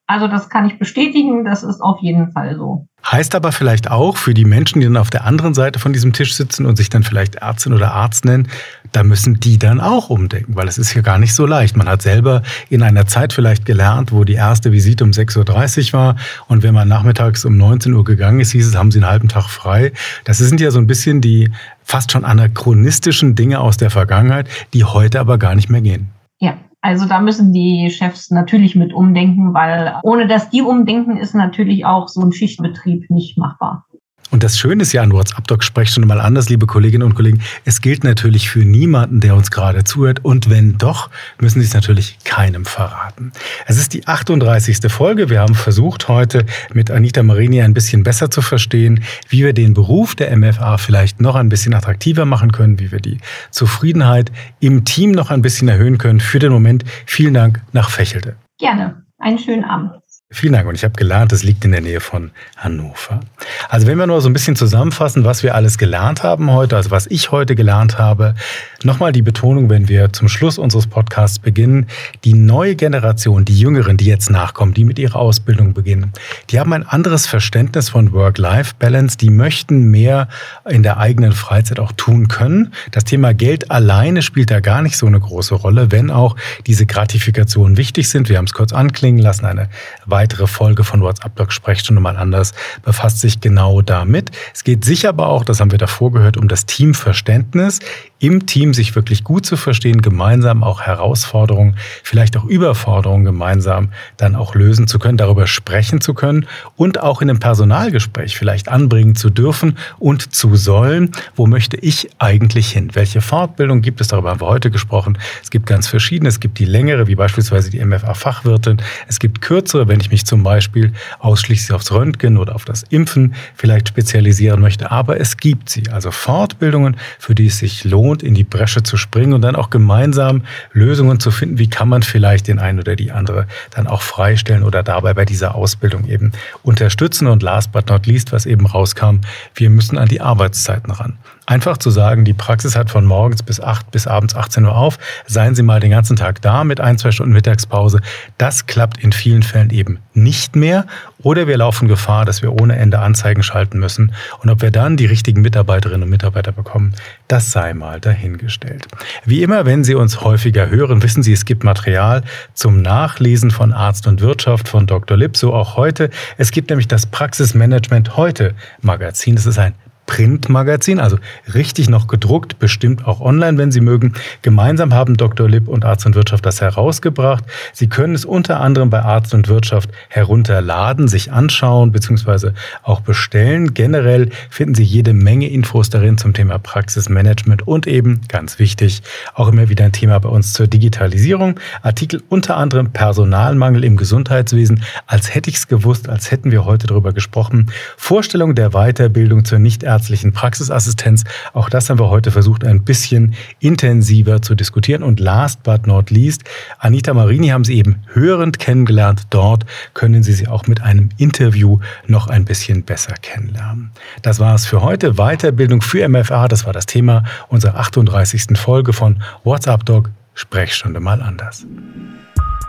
also 0.06 0.28
das 0.28 0.50
kann 0.50 0.66
ich 0.66 0.78
bestätigen, 0.78 1.44
das 1.44 1.62
ist 1.62 1.80
auf 1.80 1.98
jeden 2.00 2.30
Fall 2.32 2.56
so. 2.56 2.86
Heißt 3.10 3.34
aber 3.34 3.52
vielleicht 3.52 3.90
auch 3.90 4.16
für 4.16 4.32
die 4.32 4.44
Menschen, 4.44 4.80
die 4.80 4.86
dann 4.86 4.96
auf 4.96 5.10
der 5.10 5.24
anderen 5.24 5.52
Seite 5.52 5.78
von 5.78 5.92
diesem 5.92 6.12
Tisch 6.12 6.34
sitzen 6.34 6.64
und 6.64 6.76
sich 6.76 6.88
dann 6.88 7.02
vielleicht 7.02 7.36
Ärztin 7.36 7.74
oder 7.74 7.92
Arzt 7.92 8.24
nennen, 8.24 8.48
da 8.92 9.02
müssen 9.02 9.40
die 9.40 9.58
dann 9.58 9.80
auch 9.80 10.08
umdenken, 10.08 10.56
weil 10.56 10.68
es 10.68 10.78
ist 10.78 10.94
ja 10.94 11.02
gar 11.02 11.18
nicht 11.18 11.34
so 11.34 11.46
leicht. 11.46 11.76
Man 11.76 11.88
hat 11.88 12.00
selber 12.00 12.42
in 12.70 12.82
einer 12.82 13.06
Zeit 13.06 13.32
vielleicht 13.32 13.66
gelernt, 13.66 14.12
wo 14.12 14.24
die 14.24 14.34
erste 14.34 14.72
Visite 14.72 15.04
um 15.04 15.10
6.30 15.10 15.88
Uhr 15.88 16.00
war 16.00 16.16
und 16.48 16.62
wenn 16.62 16.74
man 16.74 16.88
nachmittags 16.88 17.44
um 17.44 17.56
19 17.56 17.92
Uhr 17.92 18.04
gegangen 18.04 18.40
ist, 18.40 18.52
hieß 18.52 18.68
es, 18.68 18.76
haben 18.76 18.90
Sie 18.90 18.98
einen 18.98 19.10
halben 19.10 19.28
Tag 19.28 19.48
frei. 19.48 19.92
Das 20.24 20.38
sind 20.38 20.60
ja 20.60 20.70
so 20.70 20.78
ein 20.78 20.86
bisschen 20.86 21.20
die 21.20 21.50
fast 21.82 22.12
schon 22.12 22.24
anachronistischen 22.24 23.34
Dinge 23.34 23.60
aus 23.60 23.76
der 23.76 23.90
Vergangenheit, 23.90 24.48
die 24.72 24.84
heute 24.84 25.20
aber 25.20 25.38
gar 25.38 25.54
nicht 25.54 25.68
mehr 25.68 25.82
gehen. 25.82 26.10
Ja, 26.40 26.56
also 26.84 27.06
da 27.06 27.18
müssen 27.18 27.54
die 27.54 27.88
Chefs 27.88 28.30
natürlich 28.30 28.76
mit 28.76 28.92
umdenken, 28.92 29.54
weil 29.54 29.94
ohne 30.02 30.26
dass 30.26 30.50
die 30.50 30.60
umdenken, 30.60 31.16
ist 31.16 31.34
natürlich 31.34 31.86
auch 31.86 32.08
so 32.08 32.20
ein 32.20 32.32
Schichtbetrieb 32.32 33.08
nicht 33.08 33.38
machbar. 33.38 33.86
Und 34.30 34.42
das 34.42 34.58
Schöne 34.58 34.82
ist 34.82 34.92
ja 34.92 35.02
an 35.02 35.12
WhatsApp-Doc 35.12 35.62
Sprechstunde 35.62 36.08
mal 36.08 36.20
anders, 36.20 36.48
liebe 36.48 36.66
Kolleginnen 36.66 37.04
und 37.04 37.14
Kollegen. 37.14 37.40
Es 37.64 37.80
gilt 37.80 38.04
natürlich 38.04 38.50
für 38.50 38.64
niemanden, 38.64 39.20
der 39.20 39.36
uns 39.36 39.50
gerade 39.50 39.84
zuhört. 39.84 40.24
Und 40.24 40.50
wenn 40.50 40.76
doch, 40.76 41.10
müssen 41.40 41.60
Sie 41.60 41.66
es 41.66 41.74
natürlich 41.74 42.18
keinem 42.24 42.64
verraten. 42.64 43.32
Es 43.66 43.78
ist 43.78 43.94
die 43.94 44.06
38. 44.06 44.90
Folge. 44.90 45.30
Wir 45.30 45.40
haben 45.40 45.54
versucht, 45.54 46.08
heute 46.08 46.46
mit 46.72 46.90
Anita 46.90 47.22
Marini 47.22 47.62
ein 47.62 47.74
bisschen 47.74 48.02
besser 48.02 48.30
zu 48.30 48.42
verstehen, 48.42 49.04
wie 49.28 49.44
wir 49.44 49.52
den 49.52 49.74
Beruf 49.74 50.14
der 50.14 50.36
MFA 50.36 50.78
vielleicht 50.78 51.20
noch 51.20 51.36
ein 51.36 51.48
bisschen 51.48 51.74
attraktiver 51.74 52.24
machen 52.24 52.50
können, 52.50 52.80
wie 52.80 52.90
wir 52.90 53.00
die 53.00 53.18
Zufriedenheit 53.50 54.32
im 54.60 54.84
Team 54.84 55.12
noch 55.12 55.30
ein 55.30 55.42
bisschen 55.42 55.68
erhöhen 55.68 55.98
können. 55.98 56.20
Für 56.20 56.38
den 56.38 56.52
Moment 56.52 56.84
vielen 57.06 57.34
Dank 57.34 57.62
nach 57.72 57.90
Fechelte. 57.90 58.36
Gerne. 58.58 59.04
Einen 59.18 59.38
schönen 59.38 59.64
Abend. 59.64 60.03
Vielen 60.30 60.54
Dank. 60.54 60.66
Und 60.66 60.74
ich 60.74 60.82
habe 60.82 60.94
gelernt, 60.94 61.32
es 61.32 61.44
liegt 61.44 61.64
in 61.64 61.70
der 61.70 61.80
Nähe 61.80 62.00
von 62.00 62.32
Hannover. 62.56 63.20
Also 63.68 63.86
wenn 63.86 63.98
wir 63.98 64.06
nur 64.06 64.20
so 64.20 64.28
ein 64.28 64.32
bisschen 64.32 64.56
zusammenfassen, 64.56 65.24
was 65.24 65.44
wir 65.44 65.54
alles 65.54 65.78
gelernt 65.78 66.24
haben 66.24 66.50
heute, 66.50 66.76
also 66.76 66.90
was 66.90 67.06
ich 67.06 67.30
heute 67.30 67.54
gelernt 67.54 67.98
habe, 67.98 68.34
nochmal 68.82 69.12
die 69.12 69.22
Betonung, 69.22 69.70
wenn 69.70 69.88
wir 69.88 70.12
zum 70.12 70.28
Schluss 70.28 70.58
unseres 70.58 70.88
Podcasts 70.88 71.38
beginnen, 71.38 71.86
die 72.24 72.34
neue 72.34 72.74
Generation, 72.74 73.44
die 73.44 73.58
Jüngeren, 73.58 73.96
die 73.96 74.06
jetzt 74.06 74.28
nachkommen, 74.28 74.74
die 74.74 74.84
mit 74.84 74.98
ihrer 74.98 75.16
Ausbildung 75.16 75.72
beginnen, 75.72 76.12
die 76.50 76.58
haben 76.58 76.72
ein 76.72 76.86
anderes 76.86 77.26
Verständnis 77.26 77.90
von 77.90 78.12
Work-Life-Balance, 78.12 79.18
die 79.18 79.30
möchten 79.30 79.90
mehr 79.90 80.28
in 80.68 80.82
der 80.82 80.98
eigenen 80.98 81.32
Freizeit 81.32 81.78
auch 81.78 81.92
tun 81.92 82.28
können. 82.28 82.72
Das 82.90 83.04
Thema 83.04 83.34
Geld 83.34 83.70
alleine 83.70 84.22
spielt 84.22 84.50
da 84.50 84.60
gar 84.60 84.82
nicht 84.82 84.96
so 84.96 85.06
eine 85.06 85.20
große 85.20 85.54
Rolle, 85.54 85.92
wenn 85.92 86.10
auch 86.10 86.34
diese 86.66 86.86
Gratifikationen 86.86 87.76
wichtig 87.76 88.08
sind. 88.08 88.28
Wir 88.28 88.38
haben 88.38 88.46
es 88.46 88.52
kurz 88.52 88.72
anklingen 88.72 89.22
lassen, 89.22 89.44
eine 89.44 89.68
weitere 90.14 90.46
Folge 90.46 90.84
von 90.84 91.02
WhatsApp-Blog 91.02 91.50
Sprechstunde 91.50 92.00
mal 92.00 92.16
anders 92.16 92.54
befasst 92.84 93.18
sich 93.18 93.40
genau 93.40 93.82
damit. 93.82 94.30
Es 94.54 94.62
geht 94.62 94.84
sicher 94.84 95.08
aber 95.08 95.26
auch, 95.26 95.44
das 95.44 95.58
haben 95.58 95.72
wir 95.72 95.78
davor 95.78 96.12
gehört, 96.12 96.36
um 96.36 96.46
das 96.46 96.66
Teamverständnis 96.66 97.80
im 98.24 98.46
Team 98.46 98.72
sich 98.72 98.94
wirklich 98.94 99.22
gut 99.24 99.44
zu 99.44 99.56
verstehen, 99.56 100.00
gemeinsam 100.00 100.62
auch 100.62 100.80
Herausforderungen, 100.80 101.76
vielleicht 102.02 102.36
auch 102.36 102.44
Überforderungen 102.44 103.24
gemeinsam 103.24 103.90
dann 104.16 104.34
auch 104.34 104.54
lösen 104.54 104.86
zu 104.86 104.98
können, 104.98 105.18
darüber 105.18 105.46
sprechen 105.46 106.00
zu 106.00 106.14
können 106.14 106.46
und 106.76 107.00
auch 107.00 107.20
in 107.20 107.28
einem 107.28 107.40
Personalgespräch 107.40 108.36
vielleicht 108.36 108.68
anbringen 108.68 109.14
zu 109.14 109.30
dürfen 109.30 109.76
und 109.98 110.34
zu 110.34 110.56
sollen, 110.56 111.12
wo 111.34 111.46
möchte 111.46 111.76
ich 111.76 112.08
eigentlich 112.18 112.70
hin? 112.70 112.90
Welche 112.94 113.20
Fortbildung 113.20 113.82
gibt 113.82 114.00
es? 114.00 114.08
Darüber 114.08 114.30
haben 114.30 114.40
wir 114.40 114.46
heute 114.46 114.70
gesprochen. 114.70 115.18
Es 115.42 115.50
gibt 115.50 115.66
ganz 115.66 115.86
verschiedene. 115.86 116.28
Es 116.28 116.40
gibt 116.40 116.58
die 116.58 116.64
längere, 116.64 117.06
wie 117.06 117.16
beispielsweise 117.16 117.70
die 117.70 117.84
MFA-Fachwirtin. 117.84 118.78
Es 119.08 119.18
gibt 119.18 119.40
kürzere, 119.40 119.88
wenn 119.88 120.00
ich 120.00 120.10
mich 120.10 120.24
zum 120.24 120.42
Beispiel 120.42 120.92
ausschließlich 121.18 121.72
aufs 121.72 121.92
Röntgen 121.92 122.38
oder 122.38 122.54
auf 122.54 122.64
das 122.64 122.84
Impfen 122.84 123.34
vielleicht 123.54 123.88
spezialisieren 123.88 124.60
möchte. 124.60 124.90
Aber 124.90 125.20
es 125.20 125.36
gibt 125.36 125.68
sie. 125.68 125.90
Also 125.90 126.10
Fortbildungen, 126.10 126.96
für 127.18 127.34
die 127.34 127.46
es 127.46 127.58
sich 127.58 127.84
lohnt, 127.84 128.13
in 128.22 128.34
die 128.34 128.44
Bresche 128.44 128.82
zu 128.82 128.96
springen 128.96 129.32
und 129.32 129.42
dann 129.42 129.56
auch 129.56 129.70
gemeinsam 129.70 130.42
Lösungen 130.72 131.20
zu 131.20 131.30
finden, 131.30 131.58
wie 131.58 131.68
kann 131.68 131.88
man 131.88 132.02
vielleicht 132.02 132.48
den 132.48 132.58
einen 132.58 132.78
oder 132.78 132.96
die 132.96 133.12
andere 133.12 133.46
dann 133.70 133.86
auch 133.86 134.02
freistellen 134.02 134.62
oder 134.62 134.82
dabei 134.82 135.14
bei 135.14 135.24
dieser 135.24 135.54
Ausbildung 135.54 136.06
eben 136.06 136.32
unterstützen. 136.62 137.26
Und 137.26 137.42
last 137.42 137.72
but 137.72 137.88
not 137.88 138.06
least, 138.06 138.32
was 138.32 138.46
eben 138.46 138.66
rauskam, 138.66 139.20
wir 139.54 139.70
müssen 139.70 139.98
an 139.98 140.08
die 140.08 140.20
Arbeitszeiten 140.20 140.90
ran. 140.90 141.18
Einfach 141.46 141.76
zu 141.76 141.90
sagen, 141.90 142.24
die 142.24 142.32
Praxis 142.32 142.74
hat 142.74 142.90
von 142.90 143.04
morgens 143.04 143.42
bis 143.42 143.60
8 143.60 143.90
bis 143.90 144.06
abends 144.06 144.34
18 144.34 144.64
Uhr 144.64 144.74
auf, 144.74 144.98
seien 145.26 145.54
Sie 145.54 145.62
mal 145.62 145.78
den 145.78 145.90
ganzen 145.90 146.16
Tag 146.16 146.40
da 146.40 146.64
mit 146.64 146.80
ein, 146.80 146.96
zwei 146.96 147.10
Stunden 147.10 147.34
Mittagspause. 147.34 148.00
Das 148.38 148.66
klappt 148.66 149.02
in 149.02 149.12
vielen 149.12 149.42
Fällen 149.42 149.68
eben 149.68 149.98
nicht 150.14 150.56
mehr. 150.56 150.86
Oder 151.22 151.46
wir 151.46 151.58
laufen 151.58 151.86
Gefahr, 151.86 152.24
dass 152.24 152.40
wir 152.40 152.52
ohne 152.52 152.76
Ende 152.76 152.98
Anzeigen 152.98 153.42
schalten 153.42 153.78
müssen. 153.78 154.14
Und 154.40 154.48
ob 154.48 154.62
wir 154.62 154.70
dann 154.70 154.96
die 154.96 155.04
richtigen 155.04 155.42
Mitarbeiterinnen 155.42 156.04
und 156.04 156.10
Mitarbeiter 156.10 156.52
bekommen, 156.52 156.94
das 157.28 157.50
sei 157.50 157.74
mal 157.74 158.00
dahingestellt. 158.00 158.86
Wie 159.26 159.42
immer, 159.42 159.66
wenn 159.66 159.84
Sie 159.84 159.94
uns 159.94 160.22
häufiger 160.22 160.70
hören, 160.70 161.02
wissen 161.02 161.22
Sie, 161.22 161.32
es 161.32 161.44
gibt 161.44 161.62
Material 161.62 162.22
zum 162.54 162.80
Nachlesen 162.80 163.50
von 163.50 163.72
Arzt 163.72 164.06
und 164.06 164.22
Wirtschaft 164.22 164.66
von 164.66 164.86
Dr. 164.86 165.16
Lipp, 165.16 165.36
so 165.36 165.52
auch 165.52 165.76
heute. 165.76 166.08
Es 166.38 166.52
gibt 166.52 166.70
nämlich 166.70 166.88
das 166.88 167.04
Praxismanagement 167.04 168.16
heute 168.16 168.54
Magazin. 168.80 169.36
Das 169.36 169.44
ist 169.44 169.58
ein 169.58 169.74
Printmagazin, 170.06 171.00
also 171.00 171.18
richtig 171.54 171.88
noch 171.88 172.06
gedruckt, 172.06 172.58
bestimmt 172.58 173.06
auch 173.06 173.20
online, 173.20 173.58
wenn 173.58 173.72
Sie 173.72 173.80
mögen. 173.80 174.12
Gemeinsam 174.42 174.92
haben 174.92 175.16
Dr. 175.16 175.48
Lipp 175.48 175.68
und 175.68 175.84
Arzt 175.84 176.06
und 176.06 176.14
Wirtschaft 176.14 176.44
das 176.44 176.60
herausgebracht. 176.60 177.44
Sie 177.72 177.88
können 177.88 178.14
es 178.14 178.24
unter 178.24 178.60
anderem 178.60 178.90
bei 178.90 179.02
Arzt 179.02 179.34
und 179.34 179.48
Wirtschaft 179.48 179.90
herunterladen, 180.08 181.08
sich 181.08 181.32
anschauen 181.32 181.92
bzw. 181.92 182.50
auch 182.82 183.00
bestellen. 183.00 183.74
Generell 183.74 184.30
finden 184.50 184.74
Sie 184.74 184.84
jede 184.84 185.14
Menge 185.14 185.48
Infos 185.48 185.90
darin 185.90 186.18
zum 186.18 186.34
Thema 186.34 186.58
Praxismanagement 186.58 187.66
und 187.66 187.86
eben, 187.86 188.20
ganz 188.28 188.58
wichtig, 188.58 189.02
auch 189.34 189.48
immer 189.48 189.68
wieder 189.68 189.84
ein 189.84 189.92
Thema 189.92 190.18
bei 190.18 190.28
uns 190.28 190.52
zur 190.52 190.66
Digitalisierung. 190.66 191.58
Artikel 191.82 192.22
unter 192.28 192.56
anderem 192.56 192.92
Personalmangel 192.92 193.84
im 193.84 193.96
Gesundheitswesen. 193.96 194.82
Als 195.06 195.34
hätte 195.34 195.50
ich 195.50 195.56
es 195.56 195.68
gewusst, 195.68 196.08
als 196.08 196.30
hätten 196.30 196.50
wir 196.50 196.64
heute 196.64 196.86
darüber 196.86 197.12
gesprochen. 197.12 197.70
Vorstellung 197.96 198.54
der 198.54 198.70
Weiterbildung 198.70 199.44
zur 199.44 199.58
nicht 199.58 199.82
ärztlichen 199.94 200.32
Praxisassistenz. 200.32 201.24
Auch 201.52 201.68
das 201.68 201.88
haben 201.88 201.98
wir 201.98 202.10
heute 202.10 202.30
versucht, 202.30 202.64
ein 202.64 202.82
bisschen 202.82 203.34
intensiver 203.60 204.42
zu 204.42 204.54
diskutieren. 204.54 205.02
Und 205.02 205.20
last 205.20 205.62
but 205.62 205.86
not 205.86 206.10
least, 206.10 206.42
Anita 206.78 207.14
Marini 207.14 207.48
haben 207.48 207.64
Sie 207.64 207.76
eben 207.76 208.02
hörend 208.12 208.58
kennengelernt. 208.58 209.22
Dort 209.30 209.64
können 209.94 210.22
Sie 210.22 210.32
sie 210.32 210.48
auch 210.48 210.66
mit 210.66 210.82
einem 210.82 211.10
Interview 211.16 211.78
noch 212.06 212.26
ein 212.26 212.44
bisschen 212.44 212.82
besser 212.82 213.14
kennenlernen. 213.22 213.90
Das 214.22 214.40
war 214.40 214.54
es 214.54 214.66
für 214.66 214.82
heute. 214.82 215.14
Weiterbildung 215.14 215.80
für 215.80 216.08
MFA, 216.08 216.48
das 216.48 216.66
war 216.66 216.72
das 216.72 216.86
Thema 216.86 217.22
unserer 217.48 217.76
38. 217.76 218.58
Folge 218.58 218.92
von 218.92 219.22
WhatsApp 219.44 219.84
Dog. 219.86 220.10
Sprechstunde 220.34 220.98
mal 220.98 221.22
anders. 221.22 221.64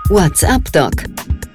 WhatsApp 0.10 0.71
Doc. 0.71 0.91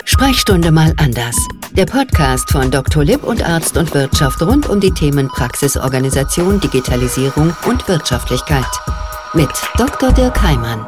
Sprechstunde 0.05 0.71
mal 0.73 0.93
anders. 0.97 1.37
Der 1.73 1.87
Podcast 1.87 2.51
von 2.51 2.71
Dr. 2.71 3.05
Lipp 3.05 3.23
und 3.25 3.43
Arzt 3.43 3.77
und 3.77 3.95
Wirtschaft 3.95 4.43
rund 4.43 4.69
um 4.69 4.81
die 4.81 4.90
Themen 4.90 5.29
Praxisorganisation, 5.29 6.61
Digitalisierung 6.61 7.55
und 7.66 7.87
Wirtschaftlichkeit. 7.88 8.66
Mit 9.35 9.51
Dr. 9.77 10.12
Dirk 10.12 10.43
Heimann. 10.43 10.87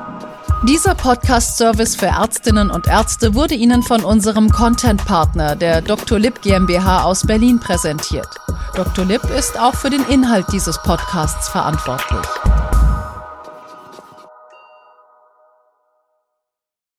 Dieser 0.65 0.95
Podcast-Service 0.95 1.97
für 1.97 2.07
Ärztinnen 2.07 2.71
und 2.71 2.87
Ärzte 2.87 3.35
wurde 3.35 3.55
Ihnen 3.55 3.83
von 3.83 4.05
unserem 4.05 4.51
Content-Partner, 4.51 5.57
der 5.57 5.83
Dr. 5.83 6.19
Lipp 6.19 6.43
GmbH 6.43 7.03
aus 7.03 7.27
Berlin, 7.27 7.59
präsentiert. 7.59 8.29
Dr. 8.75 9.05
Lipp 9.05 9.23
ist 9.39 9.59
auch 9.59 9.75
für 9.75 9.91
den 9.91 10.05
Inhalt 10.07 10.47
dieses 10.53 10.81
Podcasts 10.83 11.49
verantwortlich. 11.49 12.27